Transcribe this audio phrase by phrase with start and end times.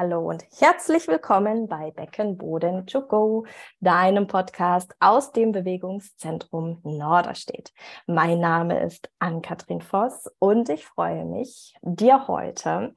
[0.00, 3.44] Hallo und herzlich willkommen bei Beckenboden to go,
[3.80, 7.74] deinem Podcast aus dem Bewegungszentrum Norderstedt.
[8.06, 12.94] Mein Name ist Ann-Kathrin Voss und ich freue mich, dir heute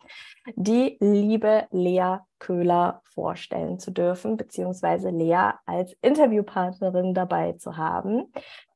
[0.56, 8.32] die liebe Lea Köhler vorstellen zu dürfen, beziehungsweise Lea als Interviewpartnerin dabei zu haben.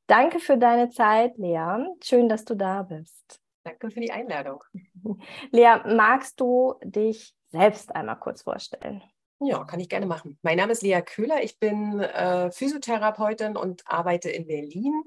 [0.07, 1.77] Danke für deine Zeit, Lea.
[2.03, 3.39] Schön, dass du da bist.
[3.63, 4.61] Danke für die Einladung.
[5.51, 9.03] Lea, magst du dich selbst einmal kurz vorstellen?
[9.39, 10.39] Ja, kann ich gerne machen.
[10.41, 11.43] Mein Name ist Lea Köhler.
[11.43, 15.03] Ich bin äh, Physiotherapeutin und arbeite in Berlin.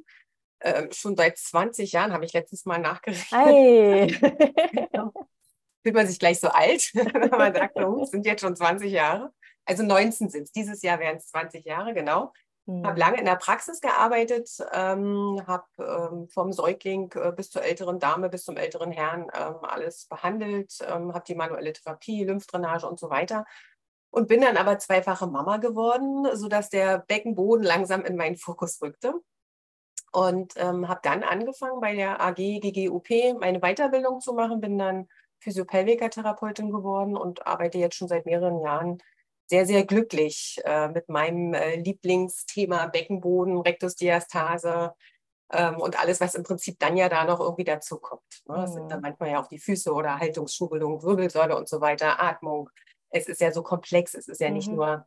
[0.60, 4.20] Äh, schon seit 20 Jahren habe ich letztes Mal nachgerechnet.
[4.72, 5.12] Genau.
[5.82, 9.32] Fühlt man sich gleich so alt, wenn man sagt, oh, sind jetzt schon 20 Jahre.
[9.64, 10.52] Also 19 sind es.
[10.52, 12.32] Dieses Jahr wären es 20 Jahre, genau.
[12.70, 12.86] Mhm.
[12.86, 17.98] Habe lange in der Praxis gearbeitet, ähm, habe ähm, vom Säugling äh, bis zur älteren
[17.98, 23.00] Dame, bis zum älteren Herrn ähm, alles behandelt, ähm, habe die manuelle Therapie, Lymphdrainage und
[23.00, 23.44] so weiter.
[24.12, 29.14] Und bin dann aber zweifache Mama geworden, sodass der Beckenboden langsam in meinen Fokus rückte.
[30.12, 35.08] Und ähm, habe dann angefangen, bei der AG GGUP meine Weiterbildung zu machen, bin dann
[35.40, 38.98] Physiopelviker-Therapeutin geworden und arbeite jetzt schon seit mehreren Jahren
[39.50, 44.94] sehr, sehr glücklich äh, mit meinem äh, Lieblingsthema Beckenboden, Rektusdiastase
[45.52, 48.22] ähm, und alles, was im Prinzip dann ja da noch irgendwie dazu kommt.
[48.46, 48.54] Ne?
[48.54, 49.08] Das sind dann mhm.
[49.08, 52.70] manchmal ja auch die Füße oder Haltungsschubelung, Wirbelsäule und so weiter, Atmung.
[53.10, 54.54] Es ist ja so komplex, es ist ja mhm.
[54.54, 55.04] nicht nur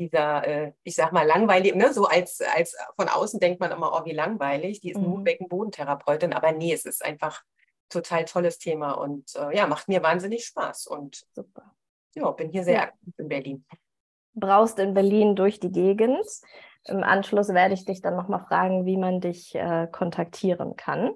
[0.00, 1.92] dieser, äh, ich sag mal, langweilig, ne?
[1.92, 5.04] so als, als von außen denkt man immer, oh, wie langweilig, die ist mhm.
[5.04, 7.44] nur Beckenbodentherapeutin, aber nee, es ist einfach
[7.90, 11.76] total tolles Thema und äh, ja, macht mir wahnsinnig Spaß und super.
[12.16, 12.82] Ja, bin hier sehr ja.
[12.82, 13.64] aktiv in Berlin
[14.34, 16.24] brauchst in Berlin durch die Gegend.
[16.86, 21.12] Im Anschluss werde ich dich dann nochmal fragen, wie man dich äh, kontaktieren kann.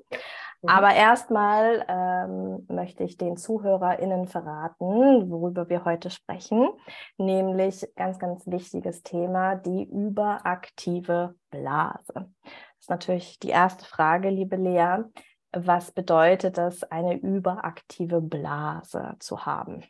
[0.63, 0.69] Mhm.
[0.69, 6.69] Aber erstmal ähm, möchte ich den ZuhörerInnen verraten, worüber wir heute sprechen,
[7.17, 12.13] nämlich ganz, ganz wichtiges Thema, die überaktive Blase.
[12.15, 15.05] Das ist natürlich die erste Frage, liebe Lea.
[15.53, 19.83] Was bedeutet es, eine überaktive Blase zu haben?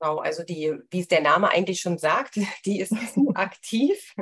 [0.00, 4.14] Genau, also die, wie es der Name eigentlich schon sagt, die ist zu aktiv.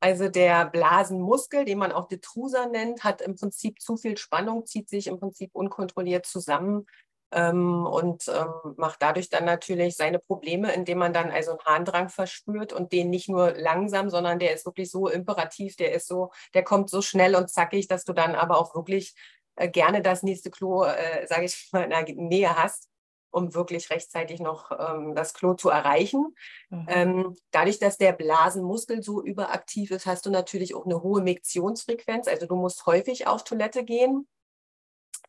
[0.00, 4.88] Also der Blasenmuskel, den man auch Detrusa nennt, hat im Prinzip zu viel Spannung, zieht
[4.88, 6.86] sich im Prinzip unkontrolliert zusammen
[7.32, 12.08] ähm, und ähm, macht dadurch dann natürlich seine Probleme, indem man dann also einen Harndrang
[12.08, 16.30] verspürt und den nicht nur langsam, sondern der ist wirklich so imperativ, der ist so,
[16.54, 19.14] der kommt so schnell und zackig, dass du dann aber auch wirklich
[19.56, 22.89] äh, gerne das nächste Klo, äh, sage ich mal, in der Nähe hast
[23.30, 26.34] um wirklich rechtzeitig noch ähm, das Klo zu erreichen.
[26.68, 26.86] Mhm.
[26.88, 32.28] Ähm, dadurch, dass der Blasenmuskel so überaktiv ist, hast du natürlich auch eine hohe Miktionsfrequenz.
[32.28, 34.28] Also du musst häufig auf Toilette gehen,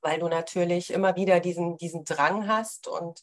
[0.02, 3.22] weil du natürlich immer wieder diesen, diesen Drang hast und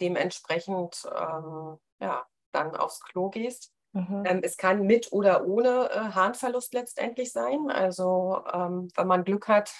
[0.00, 3.72] dementsprechend ähm, ja, dann aufs Klo gehst.
[3.92, 4.24] Mhm.
[4.26, 7.70] Ähm, es kann mit oder ohne äh, Harnverlust letztendlich sein.
[7.70, 9.72] Also ähm, wenn man Glück hat,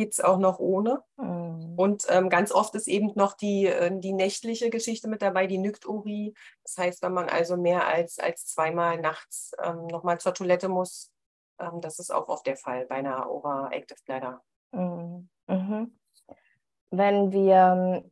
[0.00, 1.02] geht es auch noch ohne.
[1.18, 1.74] Mhm.
[1.76, 5.58] Und ähm, ganz oft ist eben noch die, äh, die nächtliche Geschichte mit dabei, die
[5.58, 6.34] Nykturie.
[6.62, 11.12] Das heißt, wenn man also mehr als, als zweimal nachts ähm, nochmal zur Toilette muss,
[11.60, 14.40] ähm, das ist auch oft der Fall bei einer Overactive Bladder.
[14.72, 15.28] Mhm.
[15.48, 15.98] Mhm.
[16.90, 18.02] Wenn wir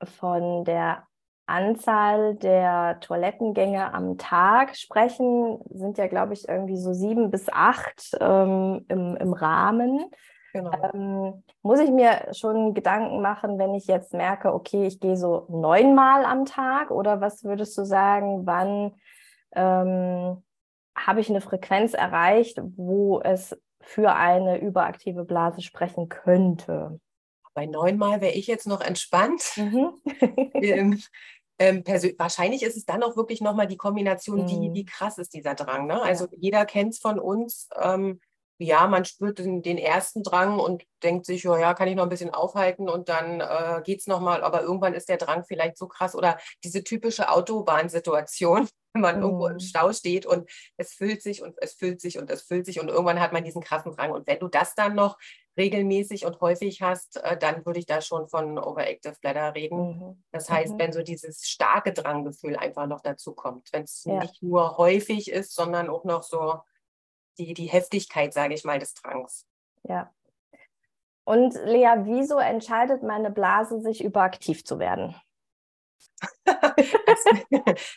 [0.00, 1.06] ähm, von der
[1.46, 8.16] Anzahl der Toilettengänge am Tag sprechen, sind ja, glaube ich, irgendwie so sieben bis acht
[8.20, 10.10] ähm, im, im Rahmen.
[10.52, 10.70] Genau.
[10.92, 15.46] Ähm, muss ich mir schon Gedanken machen, wenn ich jetzt merke, okay, ich gehe so
[15.48, 18.92] neunmal am Tag oder was würdest du sagen, wann
[19.54, 20.42] ähm,
[20.94, 27.00] habe ich eine Frequenz erreicht, wo es für eine überaktive Blase sprechen könnte?
[27.54, 29.42] Bei neunmal wäre ich jetzt noch entspannt.
[29.56, 29.94] Mhm.
[30.54, 31.02] ähm,
[31.58, 31.84] ähm,
[32.18, 34.48] wahrscheinlich ist es dann auch wirklich nochmal die Kombination, mhm.
[34.48, 35.86] wie, wie krass ist dieser Drang.
[35.86, 36.00] Ne?
[36.00, 36.30] Also ja.
[36.38, 37.68] jeder kennt es von uns.
[37.80, 38.20] Ähm,
[38.62, 42.04] ja, man spürt den, den, ersten Drang und denkt sich, oh, ja, kann ich noch
[42.04, 44.42] ein bisschen aufhalten und dann äh, geht es nochmal.
[44.42, 49.22] Aber irgendwann ist der Drang vielleicht so krass oder diese typische Autobahnsituation, wenn man mhm.
[49.22, 49.60] irgendwo im mhm.
[49.60, 52.88] Stau steht und es füllt sich und es füllt sich und es füllt sich und
[52.88, 54.12] irgendwann hat man diesen krassen Drang.
[54.12, 55.18] Und wenn du das dann noch
[55.58, 59.98] regelmäßig und häufig hast, äh, dann würde ich da schon von Overactive Bladder reden.
[59.98, 60.22] Mhm.
[60.30, 60.78] Das heißt, mhm.
[60.78, 64.20] wenn so dieses starke Dranggefühl einfach noch dazu kommt, wenn es ja.
[64.20, 66.60] nicht nur häufig ist, sondern auch noch so
[67.38, 69.46] die, die Heftigkeit, sage ich mal, des Drangs.
[69.88, 70.12] Ja.
[71.24, 75.14] Und Lea, wieso entscheidet meine Blase, sich überaktiv zu werden?
[76.44, 77.24] das,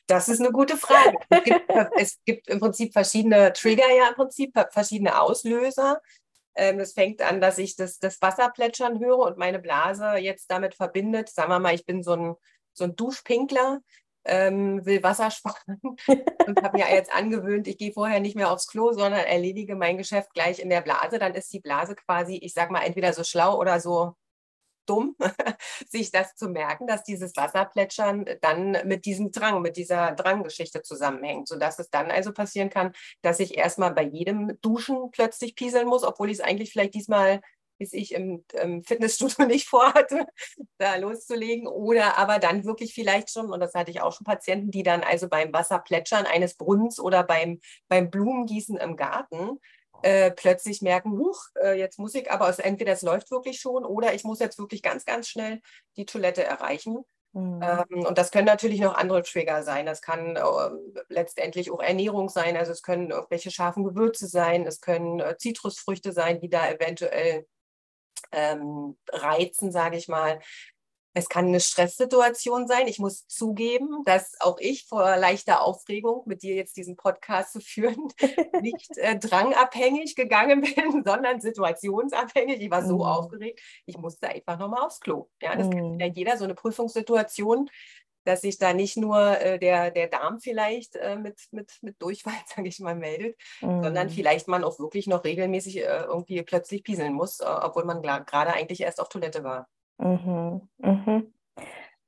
[0.07, 1.17] das, ist eine gute Frage.
[1.29, 6.01] Es gibt, es gibt, im Prinzip verschiedene Trigger, ja im Prinzip verschiedene Auslöser.
[6.55, 10.49] Ähm, es fängt an, dass ich das, das Wasser plätschern höre und meine Blase jetzt
[10.49, 11.29] damit verbindet.
[11.29, 12.35] Sagen wir mal, ich bin so ein,
[12.73, 13.81] so ein Duschpinkler
[14.25, 18.67] ähm, will Wasser sparen und habe mir jetzt angewöhnt, ich gehe vorher nicht mehr aufs
[18.67, 21.19] Klo, sondern erledige mein Geschäft gleich in der Blase.
[21.19, 24.15] Dann ist die Blase quasi, ich sag mal, entweder so schlau oder so
[24.85, 25.15] dumm,
[25.89, 31.47] sich das zu merken, dass dieses Wasserplätschern dann mit diesem Drang, mit dieser Dranggeschichte zusammenhängt,
[31.47, 36.03] sodass es dann also passieren kann, dass ich erstmal bei jedem Duschen plötzlich pieseln muss,
[36.03, 37.41] obwohl ich es eigentlich vielleicht diesmal
[37.77, 40.25] bis ich im, im, Fitnessstudio nicht vorhatte,
[40.77, 41.67] da loszulegen.
[41.67, 45.03] Oder aber dann wirklich vielleicht schon, und das hatte ich auch schon Patienten, die dann
[45.03, 49.59] also beim Wasserplätschern eines Brunnens oder beim, beim Blumengießen im Garten
[50.01, 53.85] äh, plötzlich merken, huch, äh, jetzt muss ich, aber es, entweder es läuft wirklich schon
[53.85, 55.61] oder ich muss jetzt wirklich ganz, ganz schnell
[55.97, 57.03] die Toilette erreichen.
[57.35, 57.59] Mhm.
[57.61, 59.85] Ähm, und das können natürlich noch andere Trigger sein.
[59.85, 60.41] Das kann äh,
[61.09, 62.55] letztendlich auch Ernährung sein.
[62.55, 64.65] Also es können irgendwelche scharfen Gewürze sein.
[64.65, 67.45] Es können äh, Zitrusfrüchte sein, die da eventuell
[68.31, 70.39] ähm, reizen, sage ich mal.
[71.17, 72.87] Es kann eine Stresssituation sein.
[72.87, 77.61] Ich muss zugeben, dass auch ich vor leichter Aufregung, mit dir jetzt diesen Podcast zu
[77.61, 78.09] führen,
[78.61, 82.59] nicht äh, drangabhängig gegangen bin, sondern situationsabhängig.
[82.59, 83.01] Ich war so mm.
[83.01, 85.29] aufgeregt, ich musste einfach nochmal aufs Klo.
[85.41, 85.71] Ja, das mm.
[85.71, 87.69] kennt ja jeder, so eine Prüfungssituation,
[88.25, 92.33] dass sich da nicht nur äh, der, der Darm vielleicht äh, mit, mit, mit Durchfall,
[92.47, 93.83] sage ich mal, meldet, mm.
[93.83, 98.01] sondern vielleicht man auch wirklich noch regelmäßig äh, irgendwie plötzlich pieseln muss, äh, obwohl man
[98.01, 99.67] gerade eigentlich erst auf Toilette war.
[99.97, 100.67] Mhm.
[100.79, 101.33] Mhm.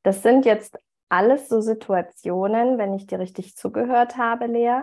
[0.03, 0.77] Das sind jetzt
[1.09, 4.81] alles so Situationen, wenn ich dir richtig zugehört habe, Lea,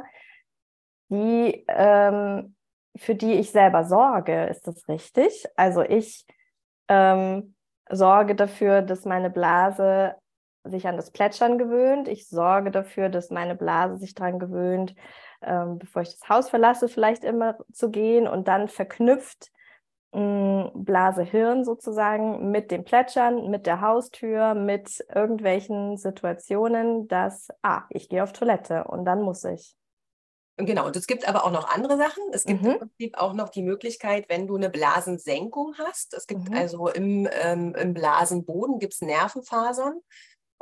[1.10, 2.56] die, ähm,
[2.96, 4.46] für die ich selber sorge.
[4.46, 5.44] Ist das richtig?
[5.56, 6.26] Also ich
[6.88, 7.54] ähm,
[7.90, 10.14] sorge dafür, dass meine Blase
[10.64, 12.08] sich an das Plätschern gewöhnt.
[12.08, 14.94] Ich sorge dafür, dass meine Blase sich daran gewöhnt,
[15.42, 19.50] ähm, bevor ich das Haus verlasse, vielleicht immer zu gehen und dann verknüpft
[20.14, 28.22] Blase-Hirn sozusagen mit dem Plätschern, mit der Haustür, mit irgendwelchen Situationen, dass, ah, ich gehe
[28.22, 29.74] auf Toilette und dann muss ich.
[30.56, 32.22] Genau, und es gibt aber auch noch andere Sachen.
[32.32, 32.70] Es gibt mhm.
[32.70, 36.14] im Prinzip auch noch die Möglichkeit, wenn du eine Blasensenkung hast.
[36.14, 36.56] Es gibt mhm.
[36.56, 40.00] also im, ähm, im Blasenboden gibt's Nervenfasern.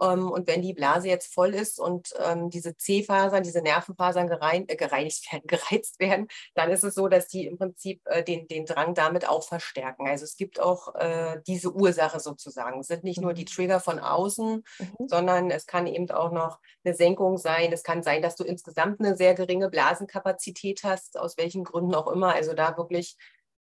[0.01, 4.69] Ähm, und wenn die Blase jetzt voll ist und ähm, diese C-Fasern, diese Nervenfasern gerein,
[4.69, 8.49] äh, gereinigt werden, gereizt werden, dann ist es so, dass die im Prinzip äh, den,
[8.49, 10.09] den Drang damit auch verstärken.
[10.09, 12.81] Also es gibt auch äh, diese Ursache sozusagen.
[12.81, 13.47] Es sind nicht nur die mhm.
[13.47, 15.09] Trigger von außen, mhm.
[15.09, 17.73] sondern es kann eben auch noch eine Senkung sein.
[17.73, 22.09] Es kann sein, dass du insgesamt eine sehr geringe Blasenkapazität hast, aus welchen Gründen auch
[22.09, 22.35] immer.
[22.35, 23.17] Also da wirklich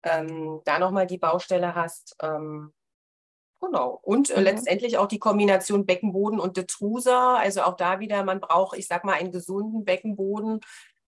[0.02, 2.17] ähm, da nochmal die Baustelle hast.
[2.22, 2.72] Ähm,
[3.61, 3.99] Genau.
[4.03, 4.44] Und äh, mhm.
[4.44, 7.37] letztendlich auch die Kombination Beckenboden und Detrusa.
[7.37, 10.61] Also auch da wieder, man braucht, ich sag mal, einen gesunden Beckenboden,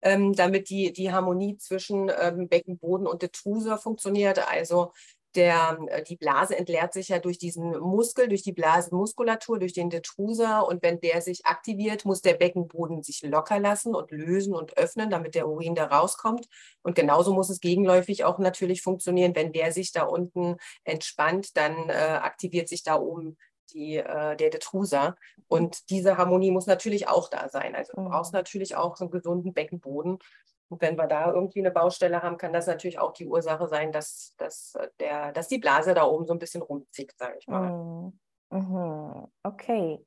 [0.01, 4.49] ähm, damit die, die Harmonie zwischen ähm, Beckenboden und Detrusa funktioniert.
[4.49, 4.93] Also
[5.35, 9.89] der, äh, die Blase entleert sich ja durch diesen Muskel, durch die Blasenmuskulatur, durch den
[9.89, 10.67] Detruser.
[10.67, 15.09] Und wenn der sich aktiviert, muss der Beckenboden sich locker lassen und lösen und öffnen,
[15.09, 16.47] damit der Urin da rauskommt.
[16.81, 19.35] Und genauso muss es gegenläufig auch natürlich funktionieren.
[19.35, 23.37] Wenn der sich da unten entspannt, dann äh, aktiviert sich da oben
[23.73, 25.15] die, äh, der Detruser.
[25.47, 27.75] Und diese Harmonie muss natürlich auch da sein.
[27.75, 28.39] Also du brauchst mhm.
[28.39, 30.19] natürlich auch so einen gesunden Beckenboden.
[30.69, 33.91] Und wenn wir da irgendwie eine Baustelle haben, kann das natürlich auch die Ursache sein,
[33.91, 37.47] dass, dass, äh, der, dass die Blase da oben so ein bisschen rumzieht, sage ich
[37.47, 37.71] mal.
[37.71, 38.19] Mhm.
[38.49, 39.27] mhm.
[39.43, 40.05] Okay.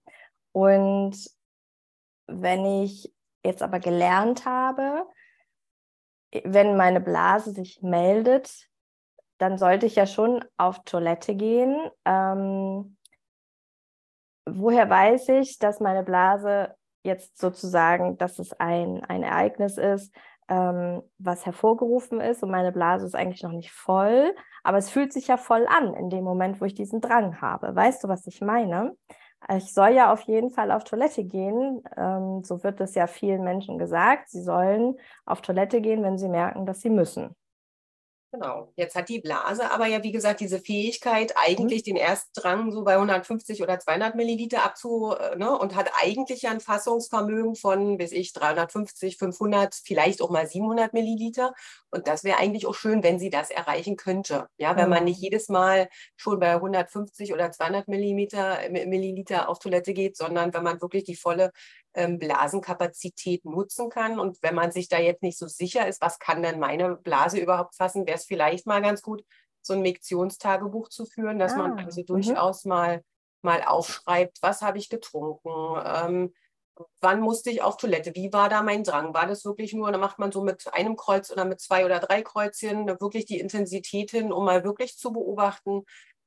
[0.53, 1.17] Und
[2.27, 3.13] wenn ich
[3.45, 5.07] jetzt aber gelernt habe,
[6.45, 8.69] wenn meine Blase sich meldet,
[9.39, 11.91] dann sollte ich ja schon auf Toilette gehen.
[12.05, 12.99] Ähm,
[14.47, 20.15] woher weiß ich, dass meine Blase jetzt sozusagen, dass es ein, ein Ereignis ist,
[20.51, 25.13] ähm, was hervorgerufen ist und meine Blase ist eigentlich noch nicht voll, aber es fühlt
[25.13, 27.75] sich ja voll an in dem Moment, wo ich diesen Drang habe.
[27.75, 28.97] Weißt du, was ich meine?
[29.57, 31.83] Ich soll ja auf jeden Fall auf Toilette gehen.
[31.97, 34.29] Ähm, so wird es ja vielen Menschen gesagt.
[34.29, 37.35] Sie sollen auf Toilette gehen, wenn sie merken, dass sie müssen.
[38.33, 38.73] Genau.
[38.77, 41.85] Jetzt hat die Blase aber ja, wie gesagt, diese Fähigkeit, eigentlich mhm.
[41.85, 46.53] den Erstdrang so bei 150 oder 200 Milliliter abzu, äh, ne, und hat eigentlich ja
[46.53, 51.55] ein Fassungsvermögen von, bis ich, 350, 500, vielleicht auch mal 700 Milliliter.
[51.91, 54.47] Und das wäre eigentlich auch schön, wenn sie das erreichen könnte.
[54.59, 54.91] Ja, wenn mhm.
[54.91, 60.55] man nicht jedes Mal schon bei 150 oder 200 Milliliter, Milliliter auf Toilette geht, sondern
[60.55, 61.51] wenn man wirklich die volle
[62.19, 64.19] Blasenkapazität nutzen kann.
[64.19, 67.39] Und wenn man sich da jetzt nicht so sicher ist, was kann denn meine Blase
[67.39, 69.25] überhaupt fassen, wäre es vielleicht mal ganz gut,
[69.63, 72.07] so ein Miktionstagebuch zu führen, dass ah, man also mhm.
[72.07, 73.03] durchaus mal,
[73.43, 75.51] mal aufschreibt, was habe ich getrunken,
[75.85, 76.33] ähm,
[77.01, 79.99] wann musste ich auf Toilette, wie war da mein Drang, war das wirklich nur, da
[79.99, 84.11] macht man so mit einem Kreuz oder mit zwei oder drei Kreuzchen wirklich die Intensität
[84.11, 85.83] hin, um mal wirklich zu beobachten,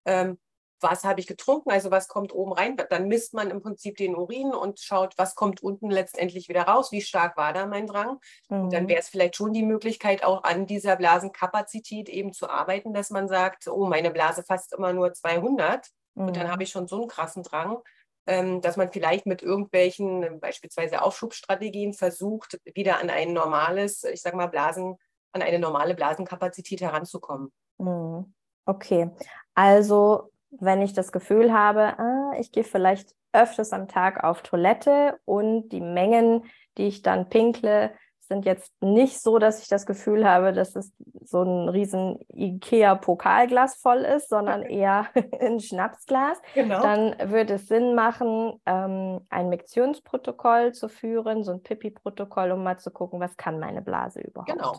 [0.05, 0.38] ähm,
[0.84, 2.78] was habe ich getrunken, also was kommt oben rein.
[2.90, 6.92] Dann misst man im Prinzip den Urin und schaut, was kommt unten letztendlich wieder raus,
[6.92, 8.20] wie stark war da mein Drang.
[8.50, 8.62] Mhm.
[8.62, 8.90] Und dann mhm.
[8.90, 13.28] wäre es vielleicht schon die Möglichkeit, auch an dieser Blasenkapazität eben zu arbeiten, dass man
[13.28, 16.28] sagt, oh, meine Blase fasst immer nur 200 mhm.
[16.28, 16.62] und dann habe mhm.
[16.62, 17.78] ich schon so einen krassen Drang.
[18.25, 24.38] Ähm, dass man vielleicht mit irgendwelchen beispielsweise Aufschubstrategien versucht, wieder an ein normales, ich sage
[24.38, 24.96] mal, Blasen,
[25.34, 27.52] an eine normale Blasenkapazität heranzukommen.
[27.80, 28.34] Mhm.
[28.66, 29.10] Okay,
[29.56, 35.19] also wenn ich das Gefühl habe, ah, ich gehe vielleicht öfters am Tag auf Toilette
[35.25, 36.45] und die Mengen,
[36.77, 37.91] die ich dann pinkle,
[38.27, 40.93] sind jetzt nicht so, dass ich das Gefühl habe, dass es
[41.24, 45.07] so ein riesen Ikea-Pokalglas voll ist, sondern eher
[45.39, 46.41] ein Schnapsglas.
[46.53, 46.81] Genau.
[46.81, 52.79] Dann würde es Sinn machen, ähm, ein Miktionsprotokoll zu führen, so ein Pipi-Protokoll, um mal
[52.79, 54.51] zu gucken, was kann meine Blase überhaupt.
[54.51, 54.74] Genau.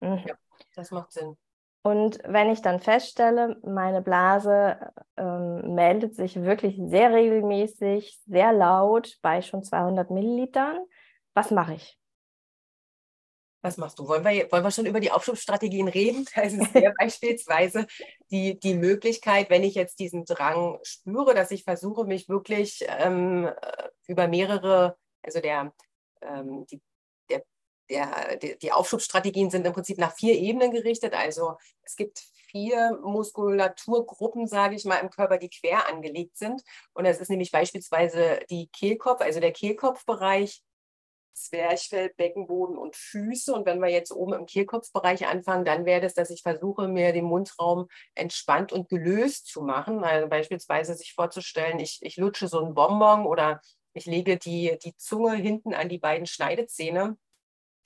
[0.00, 0.24] Mhm.
[0.26, 0.34] Ja,
[0.74, 1.36] das macht Sinn.
[1.86, 4.78] Und wenn ich dann feststelle, meine Blase
[5.18, 10.78] ähm, meldet sich wirklich sehr regelmäßig, sehr laut bei schon 200 Millilitern,
[11.34, 11.98] was mache ich?
[13.60, 14.08] Was machst du?
[14.08, 16.24] Wollen wir, wollen wir schon über die Aufschubstrategien reden?
[16.34, 17.86] Also es wäre beispielsweise
[18.30, 23.50] die, die Möglichkeit, wenn ich jetzt diesen Drang spüre, dass ich versuche, mich wirklich ähm,
[24.06, 25.74] über mehrere, also der,
[26.22, 26.80] ähm, die
[27.90, 31.14] der, die, die Aufschubstrategien sind im Prinzip nach vier Ebenen gerichtet.
[31.14, 32.18] Also es gibt
[32.54, 36.62] vier Muskulaturgruppen, sage ich mal, im Körper, die quer angelegt sind.
[36.92, 40.62] Und das ist nämlich beispielsweise die Kehlkopf, also der Kehlkopfbereich,
[41.34, 43.52] Zwerchfell, Beckenboden und Füße.
[43.52, 47.12] Und wenn wir jetzt oben im Kehlkopfbereich anfangen, dann wäre das, dass ich versuche, mir
[47.12, 50.04] den Mundraum entspannt und gelöst zu machen.
[50.04, 53.60] Also beispielsweise sich vorzustellen, ich, ich lutsche so einen Bonbon oder
[53.94, 57.16] ich lege die, die Zunge hinten an die beiden Schneidezähne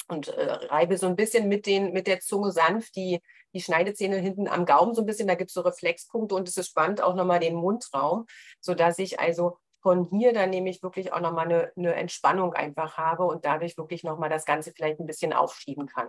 [0.08, 3.20] und äh, reibe so ein bisschen mit, den, mit der Zunge sanft die,
[3.54, 5.28] die Schneidezähne hinten am Gaumen so ein bisschen.
[5.28, 8.26] Da gibt es so Reflexpunkte und es spannt auch nochmal den Mundraum,
[8.60, 13.24] sodass ich also von hier dann nämlich wirklich auch nochmal eine, eine Entspannung einfach habe
[13.24, 16.08] und dadurch wirklich nochmal das Ganze vielleicht ein bisschen aufschieben kann.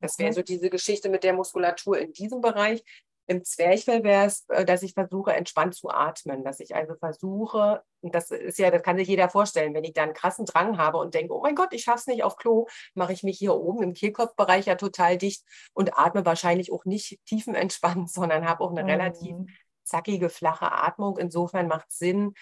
[0.00, 2.84] Das wäre so diese Geschichte mit der Muskulatur in diesem Bereich.
[3.30, 7.82] Im Zwerchfell wäre es, äh, dass ich versuche, entspannt zu atmen, dass ich also versuche,
[8.00, 10.78] und das ist ja, das kann sich jeder vorstellen, wenn ich da einen krassen Drang
[10.78, 13.38] habe und denke, oh mein Gott, ich schaffe es nicht auf Klo, mache ich mich
[13.38, 15.44] hier oben im Kehlkopfbereich ja total dicht
[15.74, 18.88] und atme wahrscheinlich auch nicht tiefenentspannt, sondern habe auch eine mhm.
[18.88, 19.36] relativ
[19.84, 21.18] zackige, flache Atmung.
[21.18, 22.32] Insofern macht es Sinn,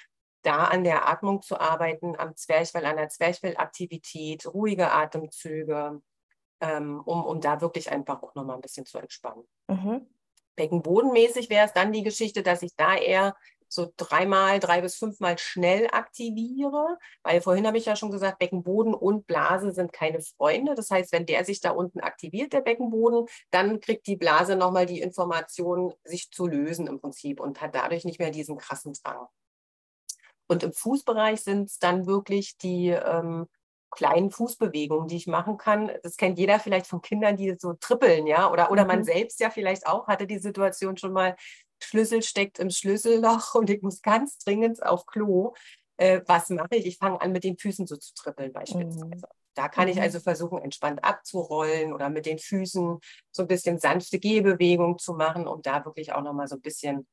[0.42, 6.00] da an der Atmung zu arbeiten, am Zwerchfell, an der Zwerchfellaktivität, ruhige Atemzüge,
[6.60, 9.42] ähm, um, um da wirklich einfach auch nochmal ein bisschen zu entspannen.
[9.66, 10.06] Mhm.
[10.56, 13.34] Beckenbodenmäßig wäre es dann die Geschichte, dass ich da eher
[13.68, 18.94] so dreimal, drei bis fünfmal schnell aktiviere, weil vorhin habe ich ja schon gesagt, Beckenboden
[18.94, 20.74] und Blase sind keine Freunde.
[20.74, 24.86] Das heißt, wenn der sich da unten aktiviert, der Beckenboden, dann kriegt die Blase nochmal
[24.86, 29.26] die Information, sich zu lösen im Prinzip und hat dadurch nicht mehr diesen krassen Drang.
[30.48, 33.48] Und im Fußbereich sind es dann wirklich die ähm,
[33.90, 35.90] kleinen Fußbewegungen, die ich machen kann.
[36.02, 38.88] Das kennt jeder vielleicht von Kindern, die so trippeln, ja, oder, oder mhm.
[38.88, 41.36] man selbst ja vielleicht auch hatte die Situation schon mal,
[41.82, 45.52] Schlüssel steckt im Schlüsselloch und ich muss ganz dringend auf Klo.
[45.98, 46.86] Äh, was mache ich?
[46.86, 49.06] Ich fange an, mit den Füßen so zu trippeln beispielsweise.
[49.06, 49.22] Mhm.
[49.54, 50.02] Da kann ich mhm.
[50.02, 52.98] also versuchen, entspannt abzurollen oder mit den Füßen
[53.30, 57.06] so ein bisschen sanfte Gehbewegung zu machen, um da wirklich auch nochmal so ein bisschen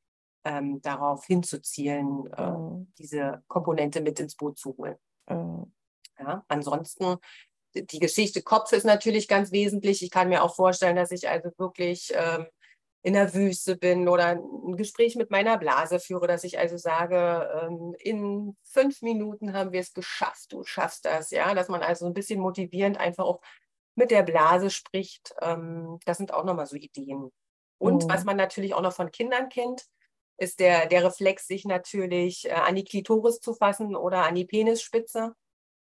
[0.44, 2.92] ähm, darauf hinzuzielen, äh, mhm.
[2.98, 4.98] diese Komponente mit ins Boot zu holen.
[5.30, 5.72] Mhm.
[6.20, 7.17] Ja, ansonsten
[7.75, 10.03] die Geschichte Kopf ist natürlich ganz wesentlich.
[10.03, 12.46] Ich kann mir auch vorstellen, dass ich also wirklich ähm,
[13.01, 17.50] in der Wüste bin oder ein Gespräch mit meiner Blase führe, dass ich also sage,
[17.62, 22.05] ähm, in fünf Minuten haben wir es geschafft, du schaffst das, ja, dass man also
[22.05, 23.41] ein bisschen motivierend einfach auch
[23.96, 25.36] mit der Blase spricht.
[25.41, 27.32] Ähm, das sind auch nochmal so Ideen.
[27.77, 28.10] Und mhm.
[28.10, 29.86] was man natürlich auch noch von Kindern kennt,
[30.38, 34.46] ist der, der Reflex, sich natürlich äh, an die Klitoris zu fassen oder an die
[34.46, 35.36] Penisspitze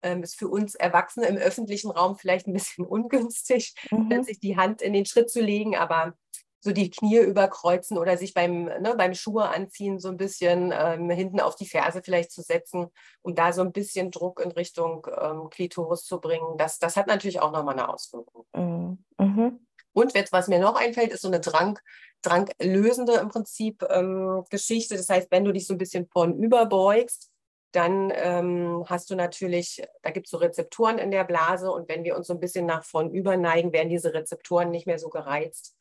[0.02, 4.24] ähm, ist für uns Erwachsene im öffentlichen Raum vielleicht ein bisschen ungünstig, mhm.
[4.24, 6.14] sich die Hand in den Schritt zu legen, aber
[6.60, 11.10] so die Knie überkreuzen oder sich beim, ne, beim Schuhe anziehen so ein bisschen ähm,
[11.10, 12.88] hinten auf die Ferse vielleicht zu setzen,
[13.22, 16.58] um da so ein bisschen Druck in Richtung ähm, Klitoris zu bringen.
[16.58, 18.46] Das, das hat natürlich auch nochmal eine Auswirkung.
[18.54, 18.98] Mhm.
[19.20, 19.60] mhm.
[19.94, 21.80] Und jetzt, was mir noch einfällt, ist so eine Drang,
[22.22, 24.96] dranglösende im Prinzip ähm, Geschichte.
[24.96, 27.32] Das heißt, wenn du dich so ein bisschen vornüber beugst,
[27.72, 32.04] dann ähm, hast du natürlich, da gibt es so Rezeptoren in der Blase und wenn
[32.04, 35.76] wir uns so ein bisschen nach vorn überneigen, werden diese Rezeptoren nicht mehr so gereizt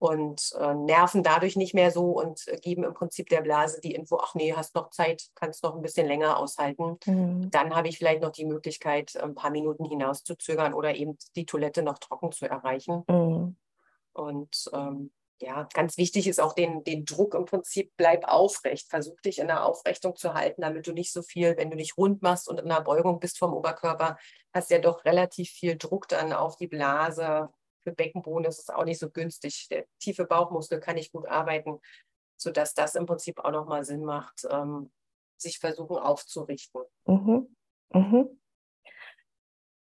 [0.00, 3.94] und äh, nerven dadurch nicht mehr so und äh, geben im Prinzip der Blase die
[3.94, 6.98] Info, ach nee, hast noch Zeit, kannst noch ein bisschen länger aushalten.
[7.04, 7.50] Mhm.
[7.50, 11.82] Dann habe ich vielleicht noch die Möglichkeit, ein paar Minuten hinauszuzögern oder eben die Toilette
[11.82, 13.04] noch trocken zu erreichen.
[13.08, 13.56] Mhm.
[14.14, 18.88] Und ähm, ja, ganz wichtig ist auch den, den Druck im Prinzip, bleib aufrecht.
[18.90, 21.96] Versuch dich in der Aufrichtung zu halten, damit du nicht so viel, wenn du dich
[21.96, 24.18] rund machst und in der Beugung bist vom Oberkörper,
[24.52, 27.48] hast ja doch relativ viel Druck dann auf die Blase.
[27.82, 29.68] Für Beckenboden ist es auch nicht so günstig.
[29.70, 31.80] Der tiefe Bauchmuskel kann nicht gut arbeiten,
[32.36, 34.92] sodass das im Prinzip auch nochmal Sinn macht, ähm,
[35.38, 36.82] sich versuchen aufzurichten.
[37.06, 37.56] Mhm.
[37.94, 38.40] Mhm.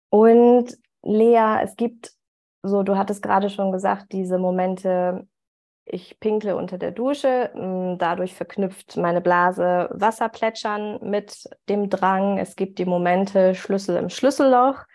[0.10, 2.14] Und Lea, es gibt
[2.64, 5.28] so, du hattest gerade schon gesagt, diese Momente,
[5.92, 12.38] ich pinkle unter der Dusche, mm, dadurch verknüpft meine Blase Wasserplätschern mit dem Drang.
[12.38, 14.86] Es gibt die Momente Schlüssel im Schlüsselloch.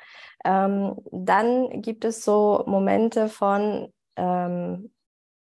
[0.45, 4.91] Ähm, dann gibt es so Momente von ähm,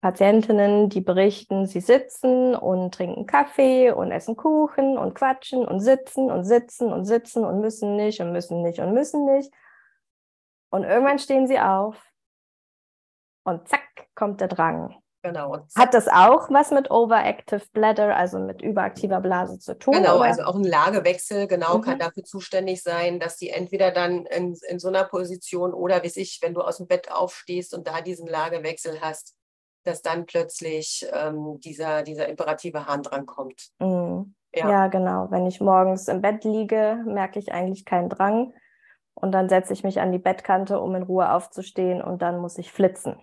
[0.00, 6.30] Patientinnen, die berichten, sie sitzen und trinken Kaffee und essen Kuchen und quatschen und sitzen
[6.30, 9.52] und sitzen und sitzen und müssen nicht und müssen nicht und müssen nicht.
[10.70, 12.02] Und irgendwann stehen sie auf
[13.44, 14.94] und zack kommt der Drang.
[15.24, 15.56] Genau.
[15.74, 19.94] Hat das auch was mit Overactive Bladder, also mit überaktiver Blase zu tun?
[19.94, 20.26] Genau, oder?
[20.26, 21.82] also auch ein Lagewechsel, genau, mhm.
[21.82, 26.10] kann dafür zuständig sein, dass die entweder dann in, in so einer Position oder wie
[26.10, 29.34] sich, wenn du aus dem Bett aufstehst und da diesen Lagewechsel hast,
[29.84, 33.70] dass dann plötzlich ähm, dieser, dieser imperative Harndrang kommt.
[33.78, 34.34] Mhm.
[34.54, 34.68] Ja.
[34.68, 35.30] ja, genau.
[35.30, 38.52] Wenn ich morgens im Bett liege, merke ich eigentlich keinen Drang.
[39.14, 42.58] Und dann setze ich mich an die Bettkante, um in Ruhe aufzustehen und dann muss
[42.58, 43.16] ich flitzen.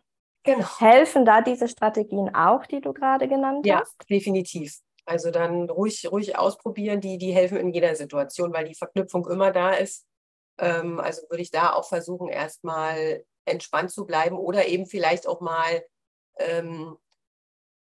[0.44, 0.66] Genau.
[0.80, 3.96] Helfen da diese Strategien auch, die du gerade genannt ja, hast?
[4.00, 4.80] Ja, definitiv.
[5.06, 9.52] Also dann ruhig, ruhig ausprobieren, die, die helfen in jeder Situation, weil die Verknüpfung immer
[9.52, 10.06] da ist.
[10.58, 15.42] Ähm, also würde ich da auch versuchen, erstmal entspannt zu bleiben oder eben vielleicht auch
[15.42, 15.84] mal
[16.38, 16.98] ähm,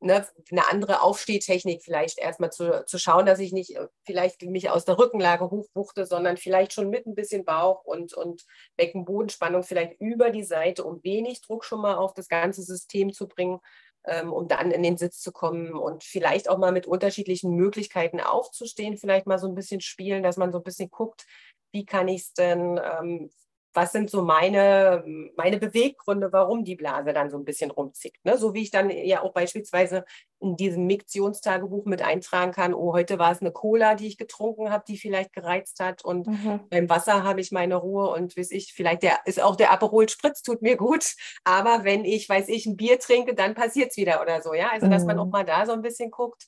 [0.01, 4.69] ne, eine andere Aufstehtechnik vielleicht erstmal zu, zu schauen, dass ich nicht äh, vielleicht mich
[4.69, 8.43] aus der Rückenlage hochbuchte, sondern vielleicht schon mit ein bisschen Bauch und, und
[8.77, 13.27] Beckenbodenspannung vielleicht über die Seite, um wenig Druck schon mal auf das ganze System zu
[13.27, 13.59] bringen,
[14.05, 18.19] ähm, um dann in den Sitz zu kommen und vielleicht auch mal mit unterschiedlichen Möglichkeiten
[18.19, 21.25] aufzustehen, vielleicht mal so ein bisschen spielen, dass man so ein bisschen guckt,
[21.71, 23.29] wie kann ich es denn ähm,
[23.73, 25.03] was sind so meine,
[25.37, 28.23] meine Beweggründe, warum die Blase dann so ein bisschen rumzickt.
[28.25, 28.37] Ne?
[28.37, 30.03] So wie ich dann ja auch beispielsweise
[30.39, 34.71] in diesem Miktionstagebuch mit eintragen kann, oh, heute war es eine Cola, die ich getrunken
[34.71, 36.61] habe, die vielleicht gereizt hat und mhm.
[36.69, 40.09] beim Wasser habe ich meine Ruhe und weiß ich, vielleicht der, ist auch der Aperol
[40.09, 43.97] Spritz, tut mir gut, aber wenn ich, weiß ich, ein Bier trinke, dann passiert es
[43.97, 45.31] wieder oder so, ja, also dass man auch mhm.
[45.31, 46.47] mal da so ein bisschen guckt,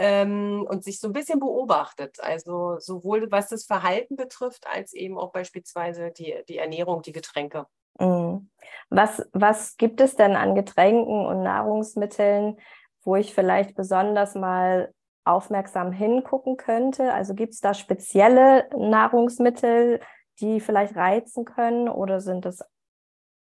[0.00, 2.20] ähm, und sich so ein bisschen beobachtet.
[2.20, 7.66] Also sowohl was das Verhalten betrifft, als eben auch beispielsweise die, die Ernährung, die Getränke.
[7.98, 8.48] Mhm.
[8.88, 12.56] Was, was gibt es denn an Getränken und Nahrungsmitteln,
[13.02, 14.90] wo ich vielleicht besonders mal
[15.24, 17.12] aufmerksam hingucken könnte?
[17.12, 20.00] Also gibt es da spezielle Nahrungsmittel,
[20.40, 22.64] die vielleicht reizen können oder sind es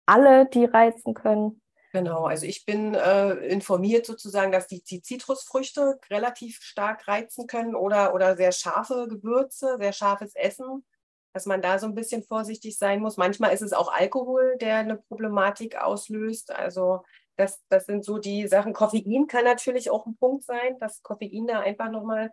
[0.08, 1.62] alle, die reizen können?
[1.92, 8.14] Genau, also ich bin äh, informiert sozusagen, dass die, Zitrusfrüchte relativ stark reizen können oder,
[8.14, 10.86] oder sehr scharfe Gewürze, sehr scharfes Essen,
[11.34, 13.18] dass man da so ein bisschen vorsichtig sein muss.
[13.18, 16.52] Manchmal ist es auch Alkohol, der eine Problematik auslöst.
[16.52, 17.04] Also
[17.36, 18.72] das, das sind so die Sachen.
[18.72, 22.32] Koffein kann natürlich auch ein Punkt sein, dass Koffein da einfach nochmal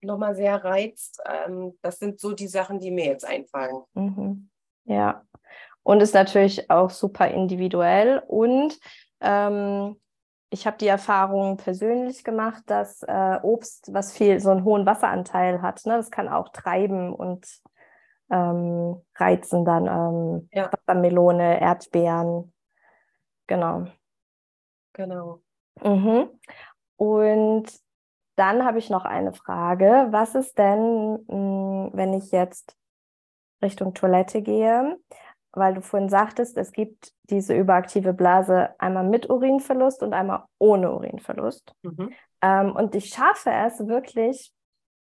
[0.00, 1.20] noch mal sehr reizt.
[1.26, 3.82] Ähm, das sind so die Sachen, die mir jetzt einfallen.
[3.94, 4.50] Mhm.
[4.84, 5.24] Ja,
[5.82, 8.22] und ist natürlich auch super individuell.
[8.26, 8.78] Und
[9.20, 9.96] ähm,
[10.50, 15.62] ich habe die Erfahrung persönlich gemacht, dass äh, Obst, was viel so einen hohen Wasseranteil
[15.62, 17.46] hat, ne, das kann auch treiben und
[18.30, 20.70] ähm, reizen dann ähm, ja.
[20.72, 22.52] Wassermelone, Erdbeeren.
[23.46, 23.86] Genau.
[24.92, 25.40] Genau.
[25.82, 26.28] Mhm.
[26.96, 27.72] Und
[28.36, 30.08] dann habe ich noch eine Frage.
[30.10, 32.76] Was ist denn, mh, wenn ich jetzt
[33.62, 34.98] Richtung Toilette gehe?
[35.52, 40.92] Weil du vorhin sagtest, es gibt diese überaktive Blase einmal mit Urinverlust und einmal ohne
[40.92, 41.72] Urinverlust.
[41.82, 42.12] Mhm.
[42.40, 44.52] Ähm, und ich schaffe es wirklich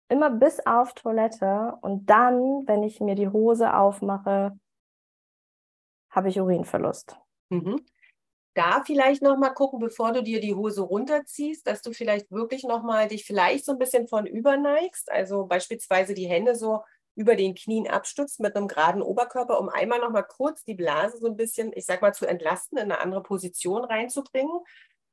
[0.10, 4.58] immer bis auf Toilette und dann, wenn ich mir die Hose aufmache,
[6.10, 7.18] habe ich Urinverlust.
[7.50, 7.86] Mhm.
[8.56, 12.64] Da vielleicht noch mal gucken, bevor du dir die Hose runterziehst, dass du vielleicht wirklich
[12.64, 16.82] noch mal dich vielleicht so ein bisschen von überneigst, also beispielsweise die Hände so
[17.20, 21.18] über den Knien abstützt mit einem geraden Oberkörper, um einmal noch mal kurz die Blase
[21.18, 24.62] so ein bisschen, ich sag mal, zu entlasten, in eine andere Position reinzubringen.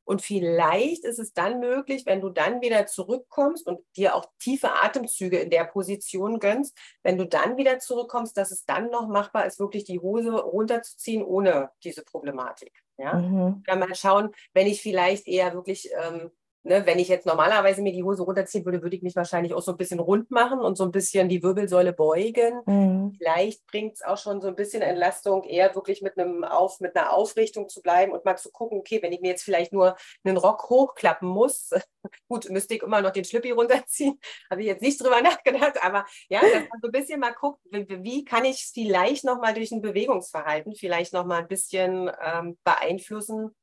[0.05, 4.71] Und vielleicht ist es dann möglich, wenn du dann wieder zurückkommst und dir auch tiefe
[4.71, 9.47] Atemzüge in der Position gönnst, wenn du dann wieder zurückkommst, dass es dann noch machbar
[9.47, 12.85] ist, wirklich die Hose runterzuziehen ohne diese Problematik.
[12.99, 13.15] Ja?
[13.15, 13.65] Mhm.
[13.67, 16.31] Dann mal schauen, wenn ich vielleicht eher wirklich ähm,
[16.67, 19.63] ne, wenn ich jetzt normalerweise mir die Hose runterziehen würde, würde ich mich wahrscheinlich auch
[19.63, 22.61] so ein bisschen rund machen und so ein bisschen die Wirbelsäule beugen.
[22.67, 23.15] Mhm.
[23.17, 26.97] Vielleicht bringt es auch schon so ein bisschen Entlastung, eher wirklich mit einem Auf, mit
[26.97, 29.97] einer Aufrichtung zu bleiben und mal zu gucken, okay, wenn ich mir jetzt vielleicht nur
[30.25, 31.71] einen Rock hochklappen muss,
[32.29, 34.19] gut, müsste ich immer noch den Schlippi runterziehen,
[34.51, 37.61] habe ich jetzt nicht drüber nachgedacht, aber ja, dass man so ein bisschen mal guckt,
[37.71, 42.59] wie, wie kann ich es vielleicht nochmal durch ein Bewegungsverhalten vielleicht nochmal ein bisschen ähm,
[42.65, 43.55] beeinflussen,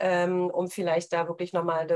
[0.00, 1.86] ähm, um vielleicht da wirklich nochmal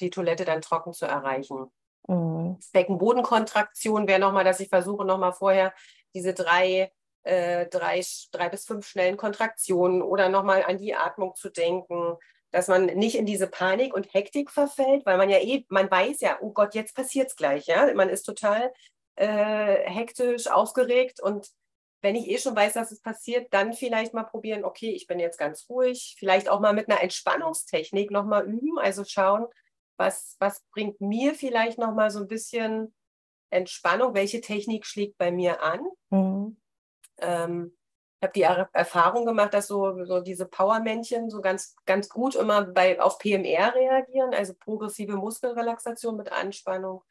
[0.00, 1.70] die Toilette dann trocken zu erreichen.
[2.08, 2.58] Mhm.
[2.72, 5.74] Beckenbodenkontraktion wäre nochmal, dass ich versuche nochmal vorher
[6.14, 6.90] diese drei,
[7.22, 8.02] äh, drei,
[8.32, 12.16] drei bis fünf schnellen Kontraktionen oder nochmal an die Atmung zu denken,
[12.50, 16.20] dass man nicht in diese Panik und Hektik verfällt, weil man ja eh, man weiß
[16.20, 17.92] ja, oh Gott, jetzt passiert es gleich, ja.
[17.94, 18.72] Man ist total
[19.16, 21.48] äh, hektisch, aufgeregt und
[22.04, 25.18] wenn ich eh schon weiß, dass es passiert, dann vielleicht mal probieren, okay, ich bin
[25.18, 29.46] jetzt ganz ruhig, vielleicht auch mal mit einer Entspannungstechnik nochmal üben, also schauen,
[29.96, 32.94] was, was bringt mir vielleicht nochmal so ein bisschen
[33.48, 35.80] Entspannung, welche Technik schlägt bei mir an.
[36.10, 36.56] Mhm.
[37.18, 37.76] Ähm,
[38.20, 42.66] ich habe die Erfahrung gemacht, dass so, so diese Powermännchen so ganz, ganz gut immer
[42.66, 47.02] bei, auf PMR reagieren, also progressive Muskelrelaxation mit Anspannung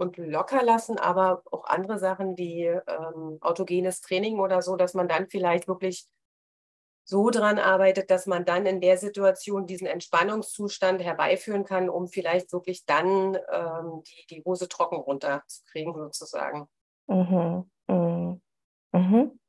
[0.00, 5.08] und locker lassen, aber auch andere Sachen wie ähm, autogenes Training oder so, dass man
[5.08, 6.08] dann vielleicht wirklich
[7.04, 12.52] so dran arbeitet, dass man dann in der Situation diesen Entspannungszustand herbeiführen kann, um vielleicht
[12.52, 16.68] wirklich dann ähm, die, die Hose trocken runterzukriegen, sozusagen.
[17.08, 17.68] Mhm.
[17.88, 18.40] Mhm.
[18.92, 19.39] Mhm.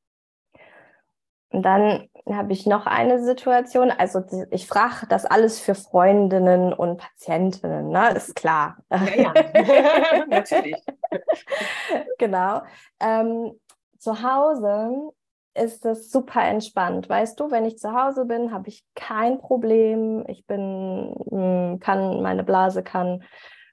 [1.51, 3.91] Und dann habe ich noch eine Situation.
[3.91, 8.11] Also ich frage das alles für Freundinnen und Patientinnen, ne?
[8.13, 8.77] Ist klar.
[8.89, 9.33] Ja, ja.
[10.27, 10.81] natürlich.
[12.17, 12.61] genau.
[12.99, 13.59] Ähm,
[13.97, 15.11] zu Hause
[15.53, 17.09] ist es super entspannt.
[17.09, 20.23] Weißt du, wenn ich zu Hause bin, habe ich kein Problem.
[20.27, 23.23] Ich bin, hm, kann, meine Blase kann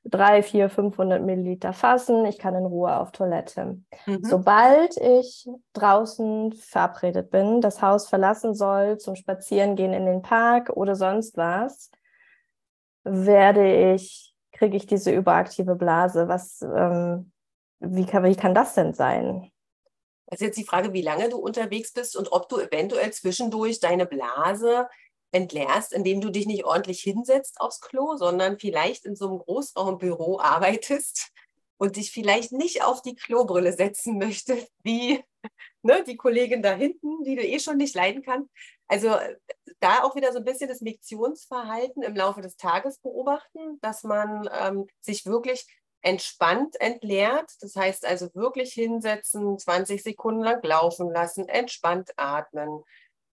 [0.05, 2.25] drei, vier, 500 Milliliter fassen.
[2.27, 3.79] Ich kann in Ruhe auf Toilette.
[4.07, 4.25] Mhm.
[4.25, 10.95] Sobald ich draußen verabredet bin, das Haus verlassen soll, zum Spazierengehen in den Park oder
[10.95, 11.91] sonst was,
[13.05, 16.29] werde ich, kriege ich diese überaktive Blase.
[16.29, 17.33] Was, ähm,
[17.81, 19.51] wie, kann, wie kann das denn sein?
[20.27, 23.81] Das ist jetzt die Frage, wie lange du unterwegs bist und ob du eventuell zwischendurch
[23.81, 24.87] deine Blase
[25.33, 30.41] entleerst, indem du dich nicht ordentlich hinsetzt aufs Klo, sondern vielleicht in so einem Großraumbüro
[30.41, 31.31] arbeitest
[31.77, 35.23] und dich vielleicht nicht auf die Klobrille setzen möchtest, wie
[35.83, 38.51] ne, die Kollegin da hinten, die du eh schon nicht leiden kannst.
[38.89, 39.15] Also
[39.81, 44.49] da auch wieder so ein bisschen das Miktionsverhalten im Laufe des Tages beobachten, dass man
[44.53, 45.67] ähm, sich wirklich
[46.01, 47.51] entspannt entleert.
[47.61, 52.83] Das heißt also wirklich hinsetzen, 20 Sekunden lang laufen lassen, entspannt atmen.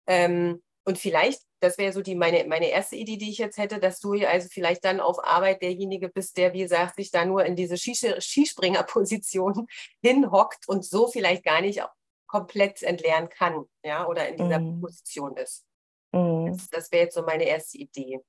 [0.08, 3.80] Ähm, und vielleicht, das wäre so die meine, meine erste Idee, die ich jetzt hätte,
[3.80, 7.43] dass du also vielleicht dann auf Arbeit derjenige bist, der, wie gesagt, sich da nur
[7.43, 9.67] in diese Skispringerposition
[10.01, 11.84] hinhockt und so vielleicht gar nicht
[12.28, 14.82] komplett entleeren kann, ja, oder in dieser mm.
[14.82, 15.65] Position ist.
[16.12, 16.47] Mm.
[16.47, 18.19] Das, das wäre jetzt so meine erste Idee.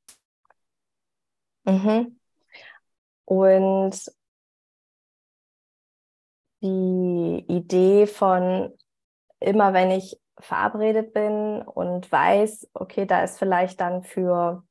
[1.64, 2.18] Mhm.
[3.24, 4.12] Und
[6.62, 8.72] die Idee von
[9.40, 14.62] immer, wenn ich verabredet bin und weiß, okay, da ist vielleicht dann für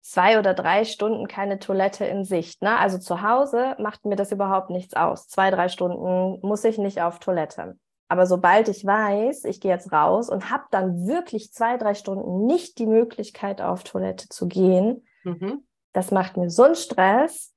[0.00, 2.62] zwei oder drei Stunden keine Toilette in Sicht.
[2.62, 2.78] Ne?
[2.78, 5.28] Also zu Hause macht mir das überhaupt nichts aus.
[5.28, 7.78] Zwei, drei Stunden muss ich nicht auf Toilette.
[8.08, 12.44] Aber sobald ich weiß, ich gehe jetzt raus und habe dann wirklich zwei, drei Stunden
[12.44, 15.66] nicht die Möglichkeit, auf Toilette zu gehen, mhm.
[15.92, 17.54] das macht mir so einen Stress,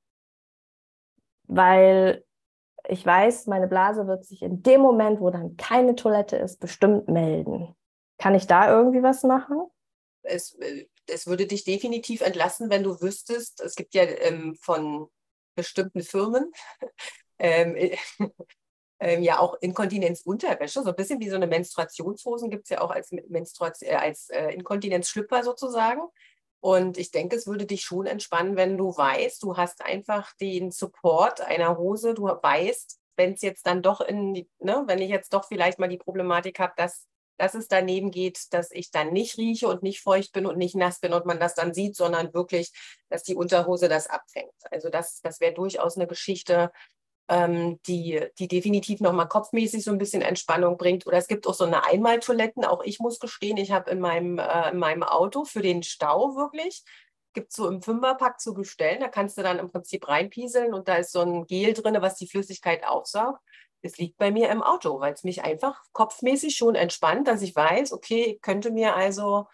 [1.44, 2.24] weil
[2.88, 7.08] ich weiß, meine Blase wird sich in dem Moment, wo dann keine Toilette ist, bestimmt
[7.08, 7.76] melden.
[8.18, 9.66] Kann ich da irgendwie was machen?
[10.24, 15.08] Es, äh, es würde dich definitiv entlassen, wenn du wüsstest, es gibt ja ähm, von
[15.56, 16.52] bestimmten Firmen
[17.40, 17.76] ähm,
[19.00, 22.92] ähm, ja auch Inkontinenzunterwäsche, so ein bisschen wie so eine Menstruationshosen gibt es ja auch
[22.92, 26.02] als, Menstruation, äh, als äh, Inkontinenzschlüpper sozusagen.
[26.60, 30.72] Und ich denke, es würde dich schon entspannen, wenn du weißt, du hast einfach den
[30.72, 35.34] Support einer Hose, du weißt, wenn es jetzt dann doch in, ne, wenn ich jetzt
[35.34, 39.38] doch vielleicht mal die Problematik habe, dass, dass es daneben geht, dass ich dann nicht
[39.38, 42.34] rieche und nicht feucht bin und nicht nass bin und man das dann sieht, sondern
[42.34, 42.72] wirklich,
[43.10, 44.54] dass die Unterhose das abfängt.
[44.72, 46.72] Also das, das wäre durchaus eine Geschichte,
[47.30, 51.06] ähm, die, die definitiv nochmal kopfmäßig so ein bisschen Entspannung bringt.
[51.08, 52.66] Oder es gibt auch so eine Einmaltoiletten.
[52.66, 56.36] Auch ich muss gestehen, ich habe in meinem, äh, in meinem Auto für den Stau
[56.36, 56.84] wirklich,
[57.34, 59.02] gibt es so im Fünferpack zu bestellen.
[59.02, 62.16] Da kannst du dann im Prinzip reinpieseln und da ist so ein Gel drin, was
[62.16, 63.40] die Flüssigkeit aufsaugt.
[63.82, 67.56] Es liegt bei mir im Auto, weil es mich einfach kopfmäßig schon entspannt, dass ich
[67.56, 69.48] weiß, okay, ich könnte mir also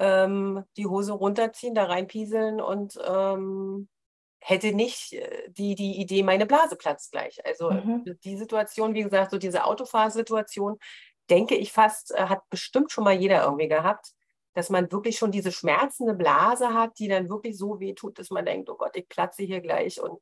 [0.00, 3.88] ähm, die Hose runterziehen, da reinpieseln und ähm,
[4.40, 7.44] hätte nicht äh, die, die Idee, meine Blase platzt gleich.
[7.44, 8.04] Also mhm.
[8.24, 10.78] die Situation, wie gesagt, so diese Autofahrsituation,
[11.30, 14.12] denke ich fast, äh, hat bestimmt schon mal jeder irgendwie gehabt,
[14.54, 18.30] dass man wirklich schon diese schmerzende Blase hat, die dann wirklich so weh tut, dass
[18.30, 20.20] man denkt, oh Gott, ich platze hier gleich und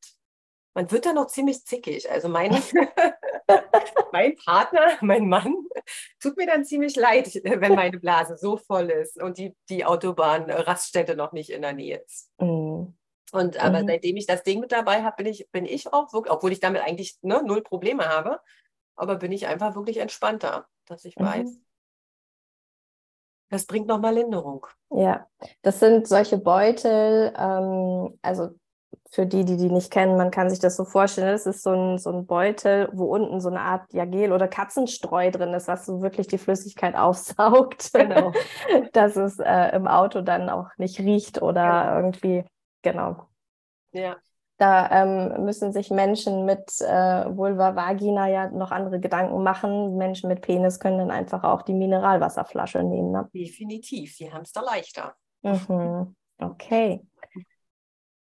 [0.74, 2.10] man wird dann noch ziemlich zickig.
[2.10, 2.50] Also mein,
[4.12, 5.54] mein Partner, mein Mann,
[6.20, 11.16] tut mir dann ziemlich leid, wenn meine Blase so voll ist und die, die Autobahn-Raststätte
[11.16, 12.30] noch nicht in der Nähe ist.
[12.38, 12.94] Mhm.
[13.32, 13.88] Und aber mhm.
[13.88, 16.60] seitdem ich das Ding mit dabei habe, bin ich, bin ich auch wirklich, obwohl ich
[16.60, 18.40] damit eigentlich ne, null Probleme habe,
[18.94, 21.24] aber bin ich einfach wirklich entspannter, dass ich mhm.
[21.24, 21.58] weiß,
[23.50, 24.66] das bringt nochmal Linderung.
[24.90, 25.26] Ja,
[25.62, 28.50] das sind solche Beutel, ähm, also
[29.10, 31.70] für die, die die nicht kennen, man kann sich das so vorstellen, es ist so
[31.70, 35.68] ein, so ein Beutel, wo unten so eine Art ja, Gel oder Katzenstreu drin ist,
[35.68, 38.32] was so wirklich die Flüssigkeit aufsaugt, genau.
[38.92, 41.96] dass es äh, im Auto dann auch nicht riecht oder genau.
[41.96, 42.44] irgendwie,
[42.86, 43.28] genau.
[43.92, 44.16] Ja.
[44.58, 49.96] Da ähm, müssen sich Menschen mit äh, Vulva, Vagina ja noch andere Gedanken machen.
[49.96, 53.10] Menschen mit Penis können dann einfach auch die Mineralwasserflasche nehmen.
[53.10, 53.28] Ne?
[53.34, 55.14] Definitiv, die haben es da leichter.
[55.42, 56.16] Mhm.
[56.38, 57.06] Okay.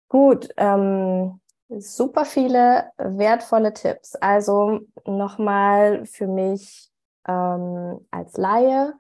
[0.08, 4.16] Gut, ähm, super viele wertvolle Tipps.
[4.16, 6.90] Also nochmal für mich
[7.28, 8.94] ähm, als Laie,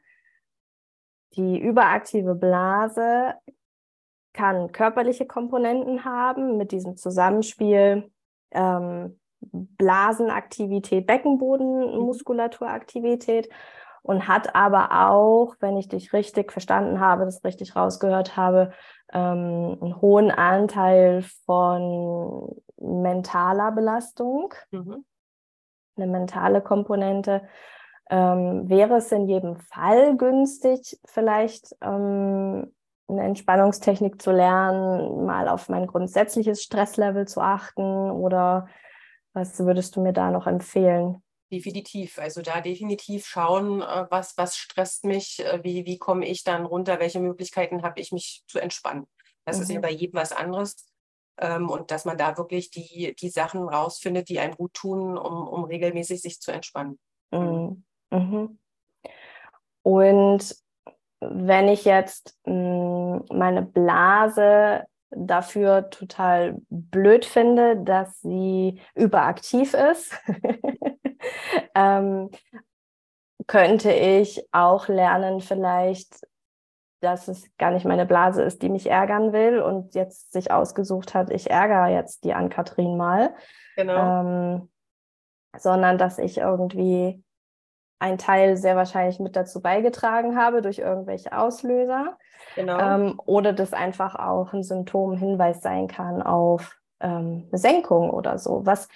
[1.32, 3.34] die überaktive Blase
[4.38, 8.08] kann körperliche Komponenten haben mit diesem Zusammenspiel
[8.52, 13.48] ähm, Blasenaktivität, Beckenbodenmuskulaturaktivität
[14.02, 18.70] und hat aber auch, wenn ich dich richtig verstanden habe, das richtig rausgehört habe,
[19.12, 25.04] ähm, einen hohen Anteil von mentaler Belastung, mhm.
[25.96, 27.42] eine mentale Komponente.
[28.08, 32.72] Ähm, wäre es in jedem Fall günstig, vielleicht ähm,
[33.08, 38.68] eine Entspannungstechnik zu lernen, mal auf mein grundsätzliches Stresslevel zu achten oder
[39.32, 41.22] was würdest du mir da noch empfehlen?
[41.50, 42.18] Definitiv.
[42.18, 46.66] Also da definitiv schauen, äh, was, was stresst mich, äh, wie, wie komme ich dann
[46.66, 49.06] runter, welche Möglichkeiten habe ich, mich zu entspannen.
[49.46, 49.62] Das mhm.
[49.62, 49.82] ist ja mhm.
[49.82, 50.86] bei jedem was anderes.
[51.38, 55.48] Ähm, und dass man da wirklich die, die Sachen rausfindet, die einem gut tun, um,
[55.48, 56.98] um regelmäßig sich zu entspannen.
[57.30, 57.84] Mhm.
[58.10, 58.58] Mhm.
[59.82, 60.56] Und
[61.20, 70.14] wenn ich jetzt mh, meine Blase dafür total blöd finde, dass sie überaktiv ist,
[71.74, 72.30] ähm,
[73.46, 76.26] könnte ich auch lernen, vielleicht,
[77.00, 81.14] dass es gar nicht meine Blase ist, die mich ärgern will und jetzt sich ausgesucht
[81.14, 83.34] hat, ich ärgere jetzt die Ann-Kathrin mal.
[83.76, 84.20] Genau.
[84.20, 84.70] Ähm,
[85.56, 87.22] sondern dass ich irgendwie
[87.98, 92.16] ein Teil sehr wahrscheinlich mit dazu beigetragen habe durch irgendwelche Auslöser.
[92.54, 92.78] Genau.
[92.78, 98.38] Ähm, oder das einfach auch ein Symptom, Hinweis sein kann auf ähm, eine Senkung oder
[98.38, 98.64] so.
[98.64, 98.88] Was,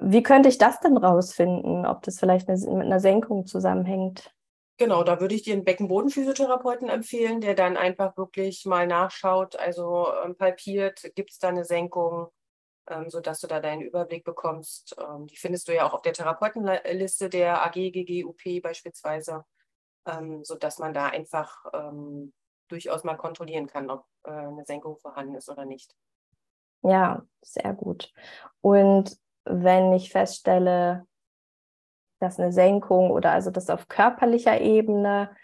[0.00, 4.32] wie könnte ich das denn rausfinden, ob das vielleicht eine, mit einer Senkung zusammenhängt?
[4.78, 10.08] Genau, da würde ich dir einen Beckenbodenphysiotherapeuten empfehlen, der dann einfach wirklich mal nachschaut, also
[10.24, 12.28] ähm, palpiert, gibt es da eine Senkung,
[12.88, 14.96] ähm, sodass du da deinen Überblick bekommst.
[14.98, 19.44] Ähm, die findest du ja auch auf der Therapeutenliste der AG, GG, UP beispielsweise,
[20.06, 22.32] ähm, sodass man da einfach ähm,
[22.68, 25.94] durchaus mal kontrollieren kann, ob äh, eine Senkung vorhanden ist oder nicht.
[26.82, 28.12] Ja, sehr gut.
[28.60, 31.06] Und wenn ich feststelle,
[32.18, 35.34] dass eine Senkung oder also das auf körperlicher Ebene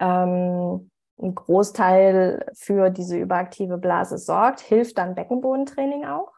[0.00, 6.32] ähm, ein Großteil für diese überaktive Blase sorgt, hilft dann Beckenbodentraining auch?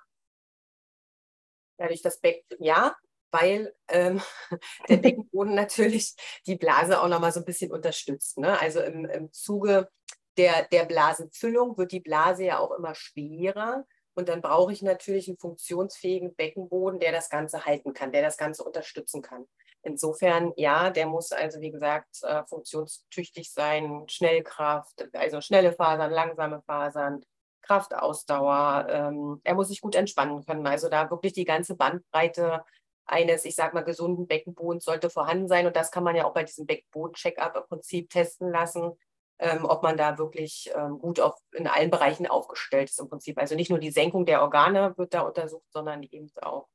[1.80, 2.94] Dadurch das Becken, ja,
[3.30, 4.20] weil ähm,
[4.88, 6.14] der Beckenboden natürlich
[6.46, 8.36] die Blase auch nochmal so ein bisschen unterstützt.
[8.36, 8.60] Ne?
[8.60, 9.88] Also im, im Zuge
[10.36, 13.86] der, der Blasenfüllung wird die Blase ja auch immer schwerer.
[14.14, 18.36] Und dann brauche ich natürlich einen funktionsfähigen Beckenboden, der das Ganze halten kann, der das
[18.36, 19.46] Ganze unterstützen kann.
[19.82, 26.60] Insofern, ja, der muss also, wie gesagt, äh, funktionstüchtig sein, Schnellkraft, also schnelle Fasern, langsame
[26.66, 27.24] Fasern,
[27.70, 28.86] Kraftausdauer.
[28.90, 30.66] Ähm, er muss sich gut entspannen können.
[30.66, 32.64] Also da wirklich die ganze Bandbreite
[33.06, 35.66] eines, ich sag mal, gesunden Beckenbodens sollte vorhanden sein.
[35.68, 38.92] Und das kann man ja auch bei diesem Beckenboden-Check-up im Prinzip testen lassen,
[39.38, 43.38] ähm, ob man da wirklich ähm, gut auf, in allen Bereichen aufgestellt ist im Prinzip.
[43.38, 46.66] Also nicht nur die Senkung der Organe wird da untersucht, sondern eben auch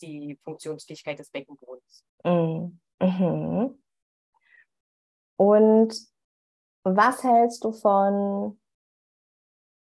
[0.00, 2.04] die Funktionsfähigkeit des Beckenbodens.
[2.24, 2.78] Mhm.
[3.00, 3.82] mhm.
[5.38, 5.94] Und
[6.84, 8.58] was hältst du von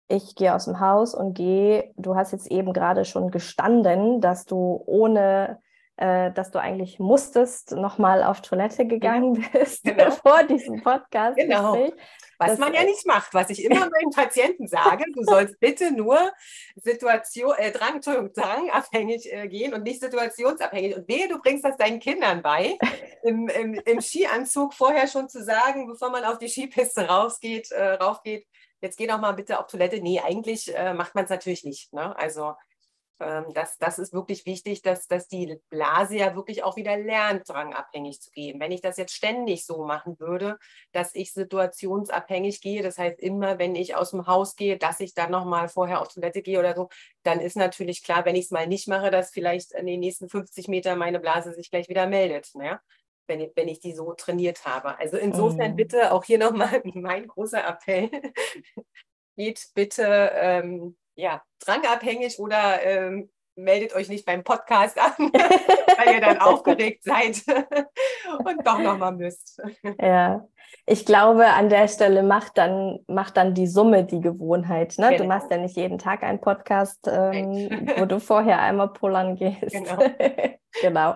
[0.09, 4.45] ich gehe aus dem Haus und gehe, du hast jetzt eben gerade schon gestanden, dass
[4.45, 5.61] du ohne,
[5.97, 10.09] äh, dass du eigentlich musstest, nochmal auf Toilette gegangen bist genau.
[10.23, 11.37] vor diesem Podcast.
[11.37, 11.91] Genau.
[12.39, 15.91] Was das, man ja nicht macht, was ich immer meinen Patienten sage, du sollst bitte
[15.93, 16.17] nur
[16.75, 20.95] Situation, äh, Drang, drangabhängig äh, gehen und nicht situationsabhängig.
[20.95, 22.79] Und wehe, du bringst das deinen Kindern bei,
[23.23, 27.95] im, im, im Skianzug vorher schon zu sagen, bevor man auf die Skipiste rausgeht, äh,
[27.95, 28.47] raufgeht,
[28.81, 30.01] jetzt geh doch mal bitte auf Toilette.
[30.01, 31.93] Nee, eigentlich äh, macht man es natürlich nicht.
[31.93, 32.17] Ne?
[32.17, 32.53] Also
[33.19, 37.47] ähm, das, das ist wirklich wichtig, dass, dass die Blase ja wirklich auch wieder lernt,
[37.49, 38.59] drangabhängig zu gehen.
[38.59, 40.57] Wenn ich das jetzt ständig so machen würde,
[40.93, 45.13] dass ich situationsabhängig gehe, das heißt immer, wenn ich aus dem Haus gehe, dass ich
[45.13, 46.89] dann nochmal vorher auf Toilette gehe oder so,
[47.23, 50.29] dann ist natürlich klar, wenn ich es mal nicht mache, dass vielleicht in den nächsten
[50.29, 52.55] 50 Metern meine Blase sich gleich wieder meldet.
[52.55, 52.79] Ne?
[53.29, 54.97] Wenn ich, wenn ich die so trainiert habe.
[54.99, 55.75] Also insofern mm.
[55.75, 58.09] bitte auch hier nochmal mein großer Appell.
[59.37, 66.21] Geht bitte ähm, ja, drangabhängig oder ähm, meldet euch nicht beim Podcast an, weil ihr
[66.21, 67.43] dann aufgeregt seid
[68.39, 69.61] und doch nochmal müsst.
[70.01, 70.47] Ja,
[70.85, 74.95] ich glaube, an der Stelle macht dann, macht dann die Summe die Gewohnheit.
[74.97, 75.09] Ne?
[75.09, 75.23] Genau.
[75.23, 79.71] Du machst ja nicht jeden Tag einen Podcast, ähm, wo du vorher einmal pullern gehst.
[79.71, 79.97] Genau.
[80.81, 81.15] genau.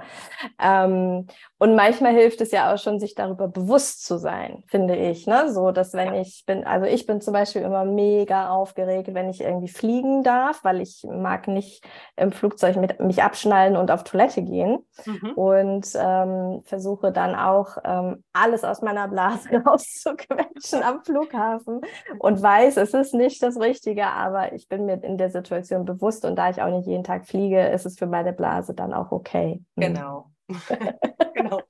[0.61, 1.27] Ähm,
[1.63, 5.27] und manchmal hilft es ja auch schon, sich darüber bewusst zu sein, finde ich.
[5.27, 5.49] Ne?
[5.49, 9.39] So, dass wenn ich bin, also ich bin zum Beispiel immer mega aufgeregt, wenn ich
[9.39, 14.41] irgendwie fliegen darf, weil ich mag nicht im Flugzeug mit mich abschnallen und auf Toilette
[14.41, 14.79] gehen.
[15.05, 15.31] Mhm.
[15.35, 21.79] Und ähm, versuche dann auch ähm, alles aus meiner Blase rauszuquetschen am Flughafen
[22.19, 26.25] und weiß, es ist nicht das Richtige, aber ich bin mir in der Situation bewusst
[26.25, 29.13] und da ich auch nicht jeden Tag fliege, ist es für meine Blase dann auch
[29.13, 29.61] okay.
[29.77, 29.81] Mhm.
[29.81, 30.32] Genau.
[31.33, 31.61] genau.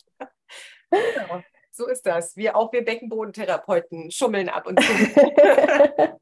[0.90, 1.44] genau.
[1.72, 2.36] So ist das.
[2.38, 4.94] Wir auch wir Beckenbodentherapeuten schummeln ab und zu.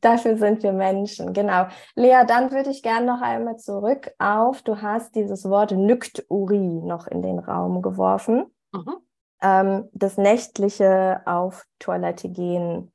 [0.00, 1.66] Dafür sind wir Menschen, genau.
[1.94, 7.06] Lea, dann würde ich gerne noch einmal zurück auf, du hast dieses Wort Nykturie noch
[7.06, 8.46] in den Raum geworfen.
[8.72, 8.96] Mhm.
[9.42, 12.92] Ähm, das nächtliche auf Toilette gehen.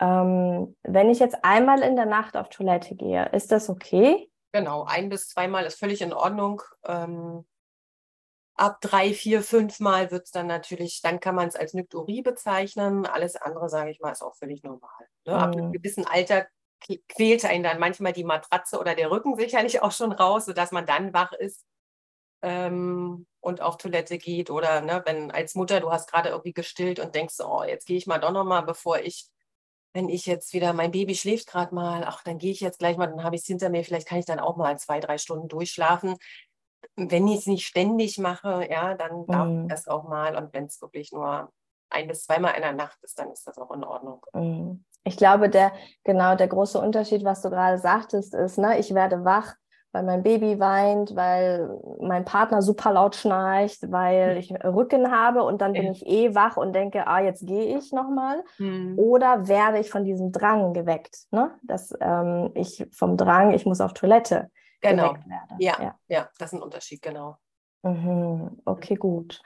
[0.00, 4.30] Ähm, wenn ich jetzt einmal in der Nacht auf Toilette gehe, ist das okay?
[4.52, 6.62] Genau, ein bis zweimal ist völlig in Ordnung.
[6.84, 7.44] Ähm,
[8.60, 12.20] ab drei, vier, fünf Mal wird es dann natürlich, dann kann man es als Nykturie
[12.20, 13.06] bezeichnen.
[13.06, 14.90] Alles andere, sage ich mal, ist auch völlig normal.
[15.26, 15.34] Ne?
[15.34, 15.72] Ab einem mhm.
[15.72, 16.46] gewissen Alter
[17.08, 20.86] quält einen dann manchmal die Matratze oder der Rücken sicherlich auch schon raus, sodass man
[20.86, 21.64] dann wach ist
[22.42, 24.50] ähm, und auf Toilette geht.
[24.50, 27.96] Oder ne, wenn als Mutter, du hast gerade irgendwie gestillt und denkst, oh, jetzt gehe
[27.96, 29.30] ich mal doch nochmal, bevor ich
[29.92, 32.96] wenn ich jetzt wieder, mein Baby schläft gerade mal, ach, dann gehe ich jetzt gleich
[32.96, 35.18] mal, dann habe ich es hinter mir, vielleicht kann ich dann auch mal zwei, drei
[35.18, 36.16] Stunden durchschlafen.
[36.96, 39.62] Wenn ich es nicht ständig mache, ja, dann darf mm.
[39.62, 40.36] ich das auch mal.
[40.36, 41.50] Und wenn es wirklich nur
[41.90, 44.24] ein bis zweimal in der Nacht ist, dann ist das auch in Ordnung.
[44.32, 44.84] Mm.
[45.04, 45.72] Ich glaube, der,
[46.04, 49.54] genau, der große Unterschied, was du gerade sagtest, ist, ne, ich werde wach,
[49.92, 51.68] weil mein Baby weint, weil
[52.00, 56.56] mein Partner super laut schnarcht, weil ich Rücken habe und dann bin ich eh wach
[56.56, 58.44] und denke, ah, jetzt gehe ich nochmal.
[58.58, 58.98] Mhm.
[58.98, 61.50] Oder werde ich von diesem Drang geweckt, ne?
[61.62, 65.14] dass ähm, ich vom Drang, ich muss auf Toilette genau.
[65.14, 65.54] werde.
[65.58, 67.36] Ja, ja, ja, das ist ein Unterschied, genau.
[67.82, 68.60] Mhm.
[68.64, 69.42] Okay, gut.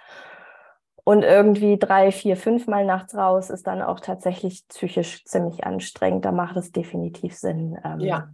[1.05, 6.25] Und irgendwie drei, vier, fünf Mal nachts raus ist dann auch tatsächlich psychisch ziemlich anstrengend.
[6.25, 7.79] Da macht es definitiv Sinn.
[7.85, 8.29] Ähm, ja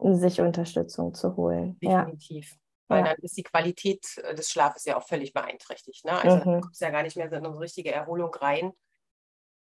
[0.00, 1.78] sich Unterstützung zu holen.
[1.80, 2.52] Definitiv.
[2.52, 2.58] Ja.
[2.88, 6.04] Weil dann ist die Qualität äh, des Schlafes ja auch völlig beeinträchtigt.
[6.04, 6.12] Ne?
[6.12, 6.40] Also mhm.
[6.40, 8.72] dann kommst du ja gar nicht mehr in eine richtige Erholung rein.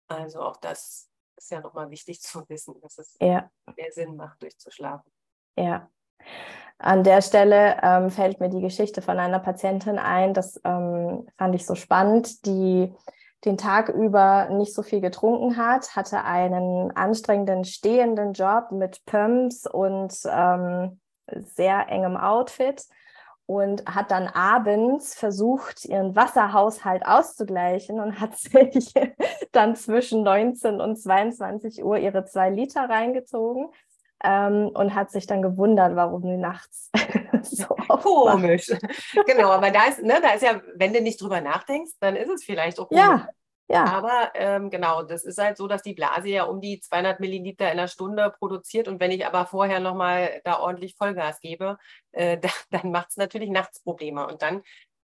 [0.08, 3.50] Also auch das ist ja nochmal wichtig zu wissen, dass es ja.
[3.76, 5.12] mehr Sinn macht, durchzuschlafen.
[5.58, 5.90] Ja.
[6.78, 11.56] An der Stelle ähm, fällt mir die Geschichte von einer Patientin ein, das ähm, fand
[11.56, 12.94] ich so spannend, die
[13.46, 19.68] den Tag über nicht so viel getrunken hat, hatte einen anstrengenden stehenden Job mit Pumps
[19.68, 22.84] und ähm, sehr engem Outfit
[23.46, 28.92] und hat dann abends versucht, ihren Wasserhaushalt auszugleichen und hat sich
[29.52, 33.70] dann zwischen 19 und 22 Uhr ihre zwei Liter reingezogen
[34.26, 36.90] ähm, und hat sich dann gewundert, warum sie nachts
[37.44, 38.72] so Komisch.
[39.26, 42.30] genau, aber da ist, ne, da ist ja, wenn du nicht drüber nachdenkst, dann ist
[42.30, 42.98] es vielleicht auch gut.
[42.98, 43.28] Ja,
[43.68, 43.86] ja.
[43.86, 47.72] Aber ähm, genau, das ist halt so, dass die Blase ja um die 200 Milliliter
[47.72, 51.78] in der Stunde produziert und wenn ich aber vorher nochmal da ordentlich Vollgas gebe,
[52.12, 54.28] äh, da, dann macht es natürlich nachts Probleme.
[54.28, 54.62] Und dann,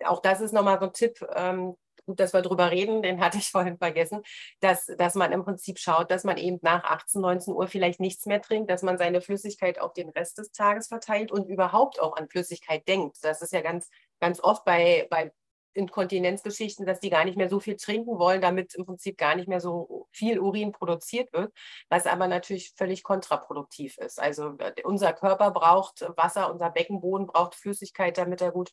[0.04, 1.76] auch das ist nochmal so ein Tipp, ähm,
[2.08, 4.22] gut, dass wir drüber reden, den hatte ich vorhin vergessen,
[4.60, 8.26] dass, dass man im Prinzip schaut, dass man eben nach 18, 19 Uhr vielleicht nichts
[8.26, 12.16] mehr trinkt, dass man seine Flüssigkeit auf den Rest des Tages verteilt und überhaupt auch
[12.16, 13.18] an Flüssigkeit denkt.
[13.22, 13.88] Das ist ja ganz,
[14.20, 15.32] ganz oft bei, bei
[15.74, 19.48] Inkontinenzgeschichten, dass die gar nicht mehr so viel trinken wollen, damit im Prinzip gar nicht
[19.48, 21.52] mehr so viel Urin produziert wird,
[21.88, 24.20] was aber natürlich völlig kontraproduktiv ist.
[24.20, 28.72] Also äh, unser Körper braucht Wasser, unser Beckenboden braucht Flüssigkeit, damit er gut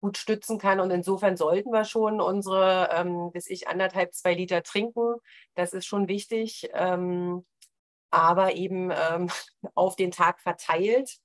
[0.00, 0.80] gut stützen kann.
[0.80, 5.16] Und insofern sollten wir schon unsere, ähm, bis ich anderthalb, zwei Liter trinken.
[5.54, 6.70] Das ist schon wichtig.
[6.72, 7.44] Ähm,
[8.10, 9.30] aber eben ähm,
[9.74, 11.18] auf den Tag verteilt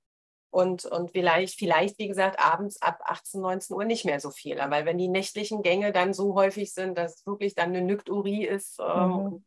[0.55, 4.57] und, und vielleicht, vielleicht, wie gesagt, abends ab 18, 19 Uhr nicht mehr so viel.
[4.57, 8.45] Weil wenn die nächtlichen Gänge dann so häufig sind, dass es wirklich dann eine Nykturie
[8.45, 9.45] ist, ähm, mhm.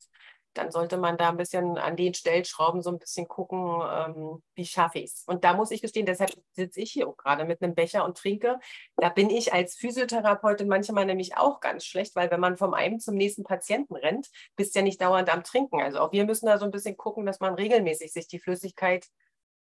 [0.58, 4.66] Dann sollte man da ein bisschen an den Stellschrauben so ein bisschen gucken, ähm, wie
[4.66, 5.24] schaffe ich es.
[5.26, 8.18] Und da muss ich gestehen, deshalb sitze ich hier auch gerade mit einem Becher und
[8.18, 8.58] trinke.
[8.96, 13.00] Da bin ich als Physiotherapeutin manchmal nämlich auch ganz schlecht, weil wenn man vom einen
[13.00, 15.80] zum nächsten Patienten rennt, bist ja nicht dauernd am Trinken.
[15.80, 19.06] Also auch wir müssen da so ein bisschen gucken, dass man regelmäßig sich die Flüssigkeit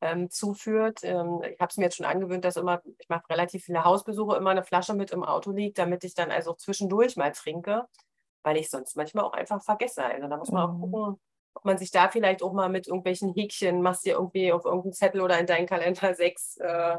[0.01, 1.01] ähm, zuführt.
[1.03, 4.37] Ähm, ich habe es mir jetzt schon angewöhnt, dass immer, ich mache relativ viele Hausbesuche,
[4.37, 7.87] immer eine Flasche mit im Auto liegt, damit ich dann also zwischendurch mal trinke,
[8.43, 10.05] weil ich sonst manchmal auch einfach vergesse.
[10.05, 10.77] Also da muss man mhm.
[10.77, 11.21] auch gucken,
[11.55, 14.93] ob man sich da vielleicht auch mal mit irgendwelchen Häkchen, machst dir irgendwie auf irgendeinen
[14.93, 16.99] Zettel oder in deinen Kalender sechs äh,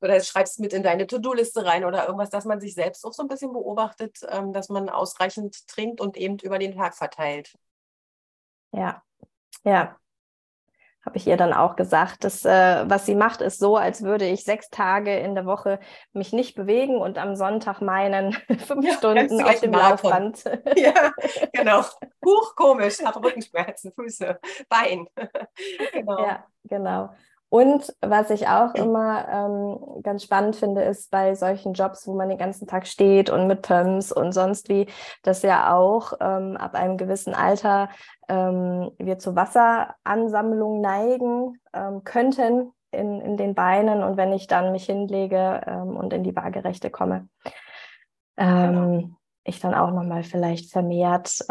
[0.00, 3.22] oder schreibst mit in deine To-Do-Liste rein oder irgendwas, dass man sich selbst auch so
[3.22, 7.54] ein bisschen beobachtet, ähm, dass man ausreichend trinkt und eben über den Tag verteilt.
[8.72, 9.02] Ja,
[9.64, 9.98] ja,
[11.04, 14.26] habe ich ihr dann auch gesagt, dass äh, was sie macht, ist so, als würde
[14.26, 15.80] ich sechs Tage in der Woche
[16.12, 20.44] mich nicht bewegen und am Sonntag meinen fünf ja, Stunden auf dem Laufband.
[20.76, 21.12] ja,
[21.52, 21.82] genau.
[22.24, 24.38] Huch, komisch, habe Rückenschmerzen, Füße,
[24.68, 25.06] Bein.
[25.92, 26.18] genau.
[26.18, 27.10] Ja, genau.
[27.50, 32.28] Und was ich auch immer ähm, ganz spannend finde, ist bei solchen Jobs, wo man
[32.28, 34.86] den ganzen Tag steht und mit Pumps und sonst wie,
[35.24, 37.88] dass ja auch ähm, ab einem gewissen Alter
[38.28, 44.70] ähm, wir zu Wasseransammlung neigen ähm, könnten in, in den Beinen und wenn ich dann
[44.70, 47.28] mich hinlege ähm, und in die Waagerechte komme,
[48.36, 48.84] genau.
[48.84, 51.44] Ähm, ich dann auch nochmal vielleicht vermehrt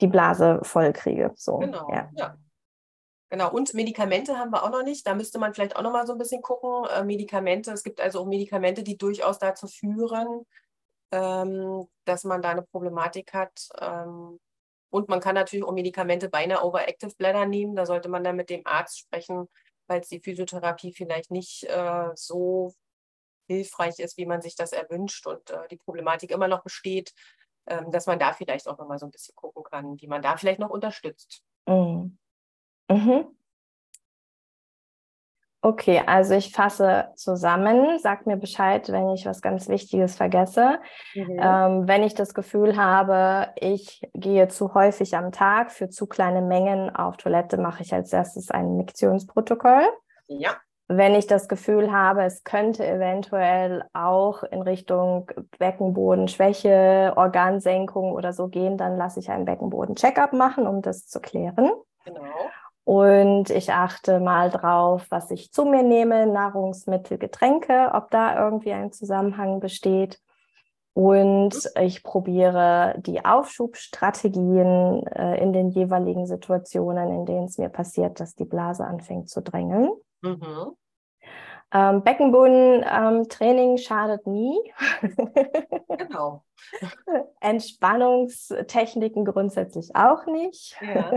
[0.00, 1.32] die Blase voll kriege.
[1.36, 2.08] So, genau, ja.
[2.16, 2.34] ja.
[3.30, 5.06] Genau, und Medikamente haben wir auch noch nicht.
[5.06, 6.84] Da müsste man vielleicht auch noch mal so ein bisschen gucken.
[6.90, 10.44] Äh, Medikamente, es gibt also auch Medikamente, die durchaus dazu führen,
[11.12, 13.68] ähm, dass man da eine Problematik hat.
[13.80, 14.40] Ähm,
[14.90, 17.76] und man kann natürlich auch Medikamente bei einer Overactive Bladder nehmen.
[17.76, 19.48] Da sollte man dann mit dem Arzt sprechen,
[19.86, 22.74] falls die Physiotherapie vielleicht nicht äh, so
[23.46, 27.12] hilfreich ist, wie man sich das erwünscht und äh, die Problematik immer noch besteht,
[27.66, 30.20] ähm, dass man da vielleicht auch noch mal so ein bisschen gucken kann, wie man
[30.20, 31.44] da vielleicht noch unterstützt.
[31.66, 32.18] Mhm.
[32.90, 33.24] Mhm.
[35.62, 40.78] Okay, also ich fasse zusammen, sag mir Bescheid, wenn ich was ganz Wichtiges vergesse.
[41.14, 41.38] Mhm.
[41.38, 46.40] Ähm, wenn ich das Gefühl habe, ich gehe zu häufig am Tag für zu kleine
[46.40, 49.86] Mengen auf Toilette, mache ich als erstes ein Miktionsprotokoll.
[50.28, 50.56] Ja.
[50.88, 58.48] Wenn ich das Gefühl habe, es könnte eventuell auch in Richtung Beckenbodenschwäche, Organsenkung oder so
[58.48, 61.70] gehen, dann lasse ich einen Beckenboden-Checkup machen, um das zu klären.
[62.06, 62.22] Genau.
[62.90, 68.72] Und ich achte mal drauf, was ich zu mir nehme, Nahrungsmittel, Getränke, ob da irgendwie
[68.72, 70.20] ein Zusammenhang besteht.
[70.92, 78.18] Und ich probiere die Aufschubstrategien äh, in den jeweiligen Situationen, in denen es mir passiert,
[78.18, 79.90] dass die Blase anfängt zu drängeln.
[80.22, 80.72] Mhm.
[81.72, 84.58] Ähm, Beckenbodentraining ähm, schadet nie.
[85.96, 86.42] Genau.
[87.40, 90.76] Entspannungstechniken grundsätzlich auch nicht.
[90.82, 91.12] Ja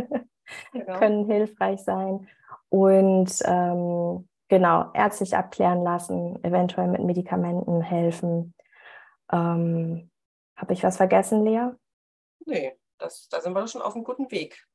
[0.71, 0.97] genau.
[0.97, 2.27] können hilfreich sein.
[2.69, 8.53] Und ähm, genau, ärztlich abklären lassen, eventuell mit Medikamenten helfen.
[9.31, 10.09] Ähm,
[10.55, 11.69] Habe ich was vergessen, Lea?
[12.45, 14.65] Nee, das, da sind wir schon auf einem guten Weg.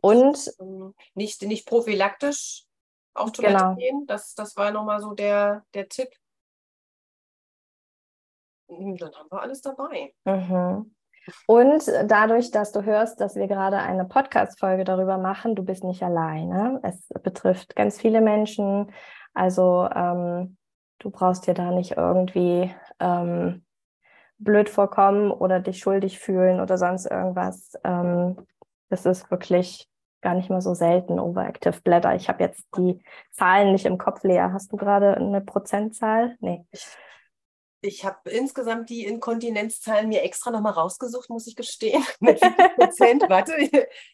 [0.00, 2.66] Und ähm, nicht, nicht prophylaktisch
[3.14, 3.74] auf Toilette genau.
[3.76, 4.06] gehen.
[4.06, 6.10] Das, das war nochmal so der, der Tipp.
[8.68, 10.14] Hm, dann haben wir alles dabei.
[10.24, 10.94] Mhm.
[11.46, 16.02] Und dadurch, dass du hörst, dass wir gerade eine Podcast-Folge darüber machen, du bist nicht
[16.02, 16.80] alleine.
[16.82, 18.92] Es betrifft ganz viele Menschen.
[19.34, 20.56] Also ähm,
[20.98, 23.64] du brauchst dir da nicht irgendwie ähm,
[24.38, 27.72] blöd vorkommen oder dich schuldig fühlen oder sonst irgendwas.
[27.84, 28.36] Ähm,
[28.88, 29.88] das ist wirklich
[30.22, 32.14] gar nicht mehr so selten, Overactive Bladder.
[32.14, 34.48] Ich habe jetzt die Zahlen nicht im Kopf, Lea.
[34.52, 36.36] Hast du gerade eine Prozentzahl?
[36.40, 36.66] Nee.
[36.72, 36.86] Ich
[37.82, 42.04] habe insgesamt die Inkontinenzzahlen mir extra nochmal rausgesucht, muss ich gestehen.
[42.20, 42.40] Mit
[42.76, 43.24] Prozent.
[43.28, 43.54] Warte,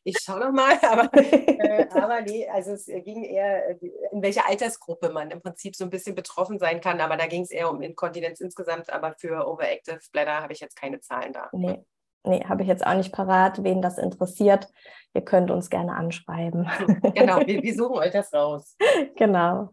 [0.04, 0.78] ich schaue nochmal.
[0.82, 3.78] Aber, äh, aber nee, also es ging eher, äh,
[4.12, 7.00] in welcher Altersgruppe man im Prinzip so ein bisschen betroffen sein kann.
[7.00, 8.90] Aber da ging es eher um Inkontinenz insgesamt.
[8.90, 11.48] Aber für Overactive Bladder habe ich jetzt keine Zahlen da.
[11.52, 11.84] Nee.
[12.28, 14.68] Nee, habe ich jetzt auch nicht parat, wen das interessiert.
[15.14, 16.68] Ihr könnt uns gerne anschreiben.
[17.14, 18.76] Genau, wir, wir suchen euch das raus.
[19.14, 19.70] Genau.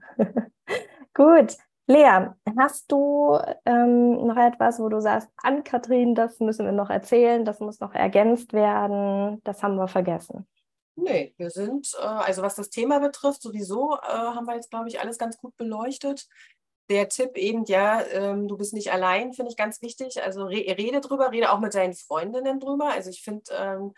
[1.16, 2.28] Gut, Lea,
[2.58, 7.44] hast du ähm, noch etwas, wo du sagst, an Kathrin, das müssen wir noch erzählen,
[7.44, 10.48] das muss noch ergänzt werden, das haben wir vergessen?
[10.96, 14.88] Nee, wir sind, äh, also was das Thema betrifft, sowieso äh, haben wir jetzt, glaube
[14.88, 16.28] ich, alles ganz gut beleuchtet.
[16.90, 20.22] Der Tipp eben, ja, ähm, du bist nicht allein, finde ich ganz wichtig.
[20.24, 22.90] Also re rede drüber, rede auch mit deinen Freundinnen drüber.
[22.92, 23.94] Also ich finde, ähm,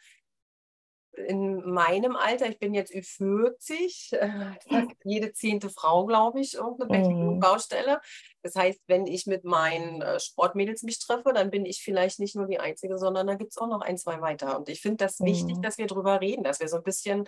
[1.27, 4.55] in meinem Alter, ich bin jetzt Ü40, äh,
[5.03, 7.39] jede zehnte Frau, glaube ich, irgendeine mhm.
[7.39, 8.01] Baustelle.
[8.41, 12.35] Das heißt, wenn ich mit meinen äh, Sportmädels mich treffe, dann bin ich vielleicht nicht
[12.35, 14.57] nur die Einzige, sondern da gibt es auch noch ein, zwei weiter.
[14.57, 15.25] Und ich finde das mhm.
[15.25, 17.27] wichtig, dass wir drüber reden, dass wir so ein bisschen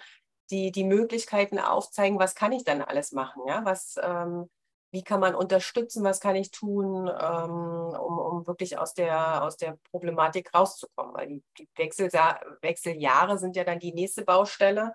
[0.50, 4.50] die, die Möglichkeiten aufzeigen, was kann ich dann alles machen, ja, was, ähm,
[4.92, 9.58] wie kann man unterstützen, was kann ich tun, ähm, um, um wirklich aus der, aus
[9.58, 11.14] der Problematik rauszukommen.
[11.14, 14.94] Weil die, die Wechselja Wechseljahre sind ja dann die nächste Baustelle,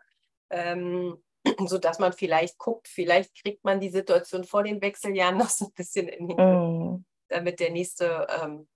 [0.51, 1.23] ähm,
[1.67, 5.73] sodass man vielleicht guckt, vielleicht kriegt man die Situation vor den Wechseljahren noch so ein
[5.73, 7.05] bisschen in den Griff, mm.
[7.29, 8.69] damit der nächste ähm,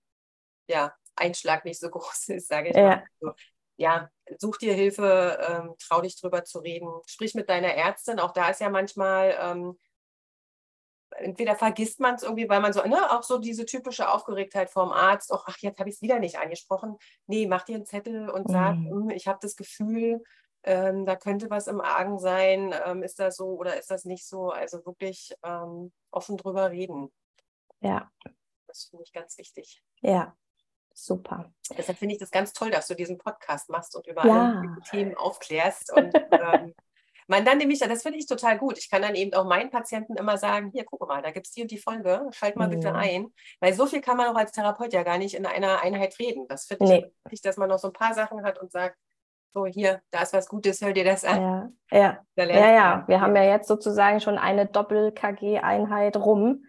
[0.67, 2.83] ja, Einschlag nicht so groß ist, sage ich ja.
[2.83, 3.03] mal.
[3.21, 3.35] Also,
[3.79, 4.09] ja,
[4.39, 8.19] such dir Hilfe, ähm, trau dich drüber zu reden, sprich mit deiner Ärztin.
[8.19, 9.77] Auch da ist ja manchmal ähm,
[11.11, 14.91] entweder vergisst man es irgendwie, weil man so, ne, auch so diese typische Aufgeregtheit vorm
[14.91, 16.97] Arzt, oh, ach, jetzt habe ich es wieder nicht angesprochen.
[17.27, 18.91] Nee, mach dir einen Zettel und sag, mhm.
[18.91, 20.23] Hm, ich habe das Gefühl,
[20.63, 24.27] ähm, da könnte was im Argen sein, ähm, ist das so oder ist das nicht
[24.27, 24.49] so?
[24.49, 27.11] Also wirklich ähm, offen drüber reden.
[27.79, 28.11] Ja.
[28.67, 29.81] Das finde ich ganz wichtig.
[30.01, 30.35] Ja,
[30.93, 31.51] super.
[31.77, 34.59] Deshalb finde ich das ganz toll, dass du diesen Podcast machst und über ja.
[34.59, 36.73] alle Themen aufklärst und ähm,
[37.27, 38.77] man dann nämlich, das finde ich total gut.
[38.77, 41.51] Ich kann dann eben auch meinen Patienten immer sagen, hier, guck mal, da gibt es
[41.51, 42.71] die und die Folge, schalt mal mhm.
[42.71, 43.27] bitte ein.
[43.59, 46.47] Weil so viel kann man auch als Therapeut ja gar nicht in einer Einheit reden.
[46.47, 46.97] Das finde nee.
[46.97, 48.97] ich wichtig, dass man noch so ein paar Sachen hat und sagt,
[49.53, 51.73] so hier, da ist was Gutes, hör dir das an.
[51.91, 53.03] Ja, ja, ja, ja.
[53.07, 56.65] wir haben ja jetzt sozusagen schon eine Doppel-KG-Einheit rum.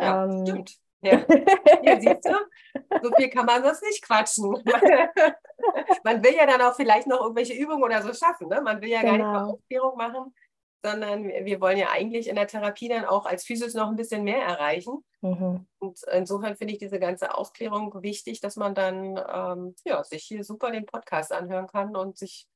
[0.00, 0.83] Ja, ähm, stimmt.
[1.04, 1.22] Ja.
[1.82, 4.50] Hier siehst du, so viel kann man sonst nicht quatschen.
[6.04, 8.48] man will ja dann auch vielleicht noch irgendwelche Übungen oder so schaffen.
[8.48, 8.60] Ne?
[8.62, 9.10] Man will ja genau.
[9.10, 9.52] gar nicht mal genau.
[9.52, 10.34] Aufklärung machen,
[10.82, 14.24] sondern wir wollen ja eigentlich in der Therapie dann auch als Physios noch ein bisschen
[14.24, 15.04] mehr erreichen.
[15.20, 15.66] Mhm.
[15.78, 20.42] Und insofern finde ich diese ganze Aufklärung wichtig, dass man dann ähm, ja, sich hier
[20.42, 22.46] super den Podcast anhören kann und sich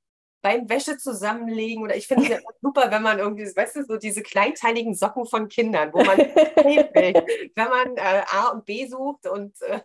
[0.41, 3.97] beim Wäsche zusammenlegen oder ich finde es ja super, wenn man irgendwie, weißt du, so
[3.97, 9.61] diese kleinteiligen Socken von Kindern, wo man wenn man äh, A und B sucht und
[9.62, 9.80] äh,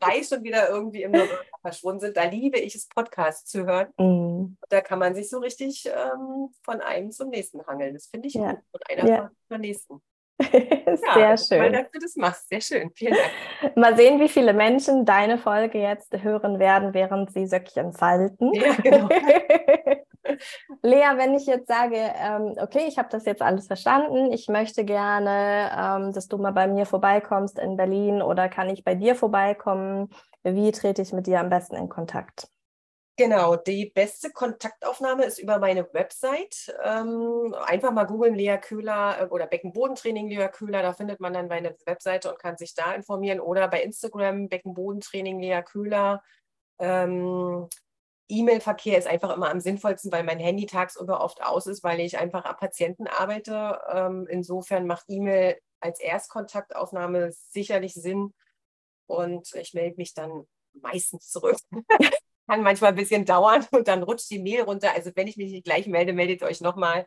[0.00, 3.88] drei schon wieder irgendwie im November verschwunden sind, da liebe ich es, Podcasts zu hören.
[3.98, 4.56] Mm.
[4.68, 7.94] Da kann man sich so richtig ähm, von einem zum nächsten hangeln.
[7.94, 8.52] Das finde ich ja.
[8.52, 8.62] gut.
[8.72, 9.30] Und einer ja.
[9.48, 10.02] zum nächsten.
[11.14, 11.60] Sehr schön.
[11.60, 12.48] Weil dass du das machst.
[12.48, 12.90] Sehr schön.
[12.94, 13.76] Vielen Dank.
[13.76, 18.52] Mal sehen, wie viele Menschen deine Folge jetzt hören werden, während sie Söckchen falten.
[18.54, 19.08] Ja, genau.
[20.82, 24.84] Lea, wenn ich jetzt sage, ähm, okay, ich habe das jetzt alles verstanden, ich möchte
[24.84, 29.14] gerne, ähm, dass du mal bei mir vorbeikommst in Berlin oder kann ich bei dir
[29.14, 30.10] vorbeikommen?
[30.44, 32.48] Wie trete ich mit dir am besten in Kontakt?
[33.20, 36.72] Genau, die beste Kontaktaufnahme ist über meine Website.
[36.84, 41.48] Ähm, einfach mal googeln Lea Köhler äh, oder Beckenbodentraining Lea Köhler, da findet man dann
[41.48, 43.40] meine Webseite und kann sich da informieren.
[43.40, 46.22] Oder bei Instagram Beckenbodentraining Lea Köhler.
[46.78, 47.68] Ähm,
[48.28, 52.18] E-Mail-Verkehr ist einfach immer am sinnvollsten, weil mein Handy tagsüber oft aus ist, weil ich
[52.18, 53.80] einfach am Patienten arbeite.
[53.92, 58.32] Ähm, insofern macht E-Mail als Erstkontaktaufnahme sicherlich Sinn
[59.06, 60.46] und ich melde mich dann
[60.82, 61.58] meistens zurück.
[62.48, 64.92] kann manchmal ein bisschen dauern und dann rutscht die Mail runter.
[64.94, 67.06] Also wenn ich mich nicht gleich melde, meldet euch nochmal.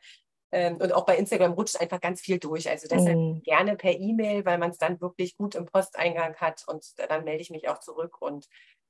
[0.53, 2.69] Ähm, und auch bei Instagram rutscht einfach ganz viel durch.
[2.69, 3.41] Also deshalb mm.
[3.43, 6.63] gerne per E-Mail, weil man es dann wirklich gut im Posteingang hat.
[6.67, 8.47] Und dann melde ich mich auch zurück und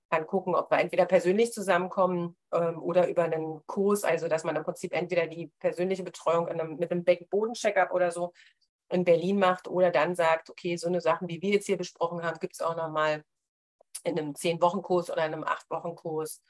[0.09, 4.57] kann gucken, ob wir entweder persönlich zusammenkommen ähm, oder über einen Kurs, also dass man
[4.57, 8.33] im Prinzip entweder die persönliche Betreuung einem, mit einem Beckenboden-Checkup oder so
[8.89, 12.23] in Berlin macht oder dann sagt, okay, so eine Sachen, wie wir jetzt hier besprochen
[12.23, 13.23] haben, gibt es auch nochmal
[14.03, 16.41] in einem Zehn-Wochen-Kurs oder in einem Acht-Wochen-Kurs,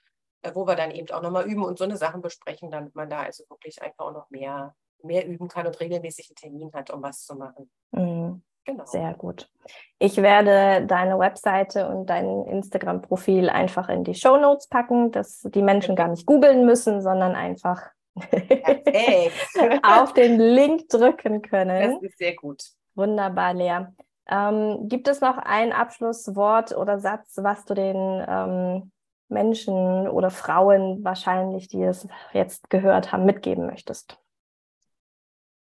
[0.42, 3.10] äh, wo wir dann eben auch nochmal üben und so eine Sachen besprechen, damit man
[3.10, 6.92] da also wirklich einfach auch noch mehr, mehr üben kann und regelmäßig einen Termin hat,
[6.92, 7.70] um was zu machen.
[7.92, 8.42] Mhm.
[8.64, 8.86] Genau.
[8.86, 9.50] Sehr gut.
[9.98, 15.64] Ich werde deine Webseite und dein Instagram-Profil einfach in die Show Notes packen, dass die
[15.64, 17.82] Menschen gar nicht googeln müssen, sondern einfach
[19.84, 21.94] auf den Link drücken können.
[22.02, 22.62] Das ist sehr gut.
[22.94, 23.88] Wunderbar, Lea.
[24.28, 28.92] Ähm, gibt es noch ein Abschlusswort oder Satz, was du den ähm,
[29.30, 34.18] Menschen oder Frauen wahrscheinlich, die es jetzt gehört haben, mitgeben möchtest?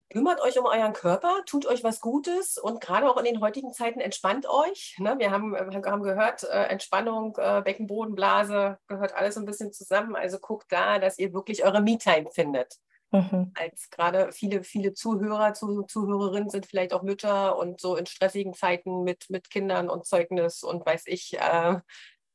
[0.09, 3.73] Kümmert euch um euren Körper, tut euch was Gutes und gerade auch in den heutigen
[3.73, 4.95] Zeiten entspannt euch.
[4.99, 5.17] Ne?
[5.19, 10.15] Wir haben, haben gehört, äh, Entspannung, äh, Beckenbodenblase gehört alles ein bisschen zusammen.
[10.15, 12.77] Also guckt da, dass ihr wirklich eure Me-Time findet.
[13.13, 13.53] Mhm.
[13.55, 19.05] Als gerade viele, viele Zuhörer, Zuhörerinnen sind vielleicht auch Mütter und so in stressigen Zeiten
[19.05, 21.77] mit, mit Kindern und Zeugnis und weiß ich, äh,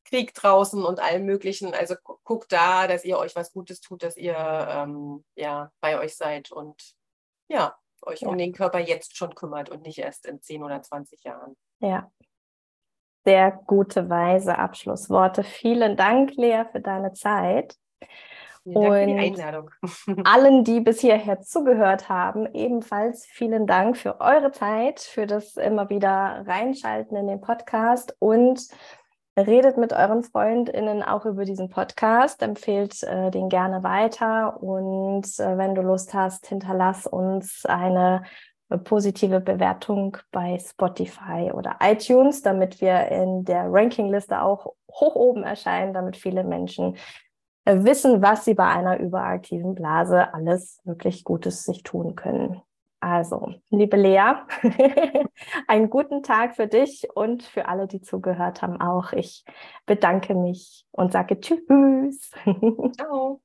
[0.06, 1.74] Krieg draußen und allem Möglichen.
[1.74, 6.16] Also guckt da, dass ihr euch was Gutes tut, dass ihr ähm, ja bei euch
[6.16, 6.96] seid und
[7.48, 8.30] ja, euch ja.
[8.30, 11.56] um den Körper jetzt schon kümmert und nicht erst in 10 oder 20 Jahren.
[11.80, 12.12] Ja.
[13.24, 15.44] Sehr gute, weise Abschlussworte.
[15.44, 17.76] Vielen Dank, Lea, für deine Zeit.
[18.64, 19.72] Vielen Dank für die Einladung.
[20.24, 25.90] allen, die bis hierher zugehört haben, ebenfalls vielen Dank für eure Zeit, für das immer
[25.90, 28.68] wieder Reinschalten in den Podcast und
[29.38, 35.58] redet mit euren FreundInnen auch über diesen Podcast, empfehlt äh, den gerne weiter und äh,
[35.58, 38.24] wenn du Lust hast, hinterlass uns eine
[38.84, 45.94] positive Bewertung bei Spotify oder iTunes, damit wir in der Rankingliste auch hoch oben erscheinen,
[45.94, 46.96] damit viele Menschen
[47.66, 52.62] wissen, was sie bei einer überaktiven Blase alles wirklich Gutes sich tun können.
[53.00, 54.34] Also, liebe Lea,
[55.68, 59.12] einen guten Tag für dich und für alle, die zugehört haben auch.
[59.14, 59.44] Ich
[59.88, 62.32] bedanke mich und sage Tschüss.
[62.98, 63.42] Ciao.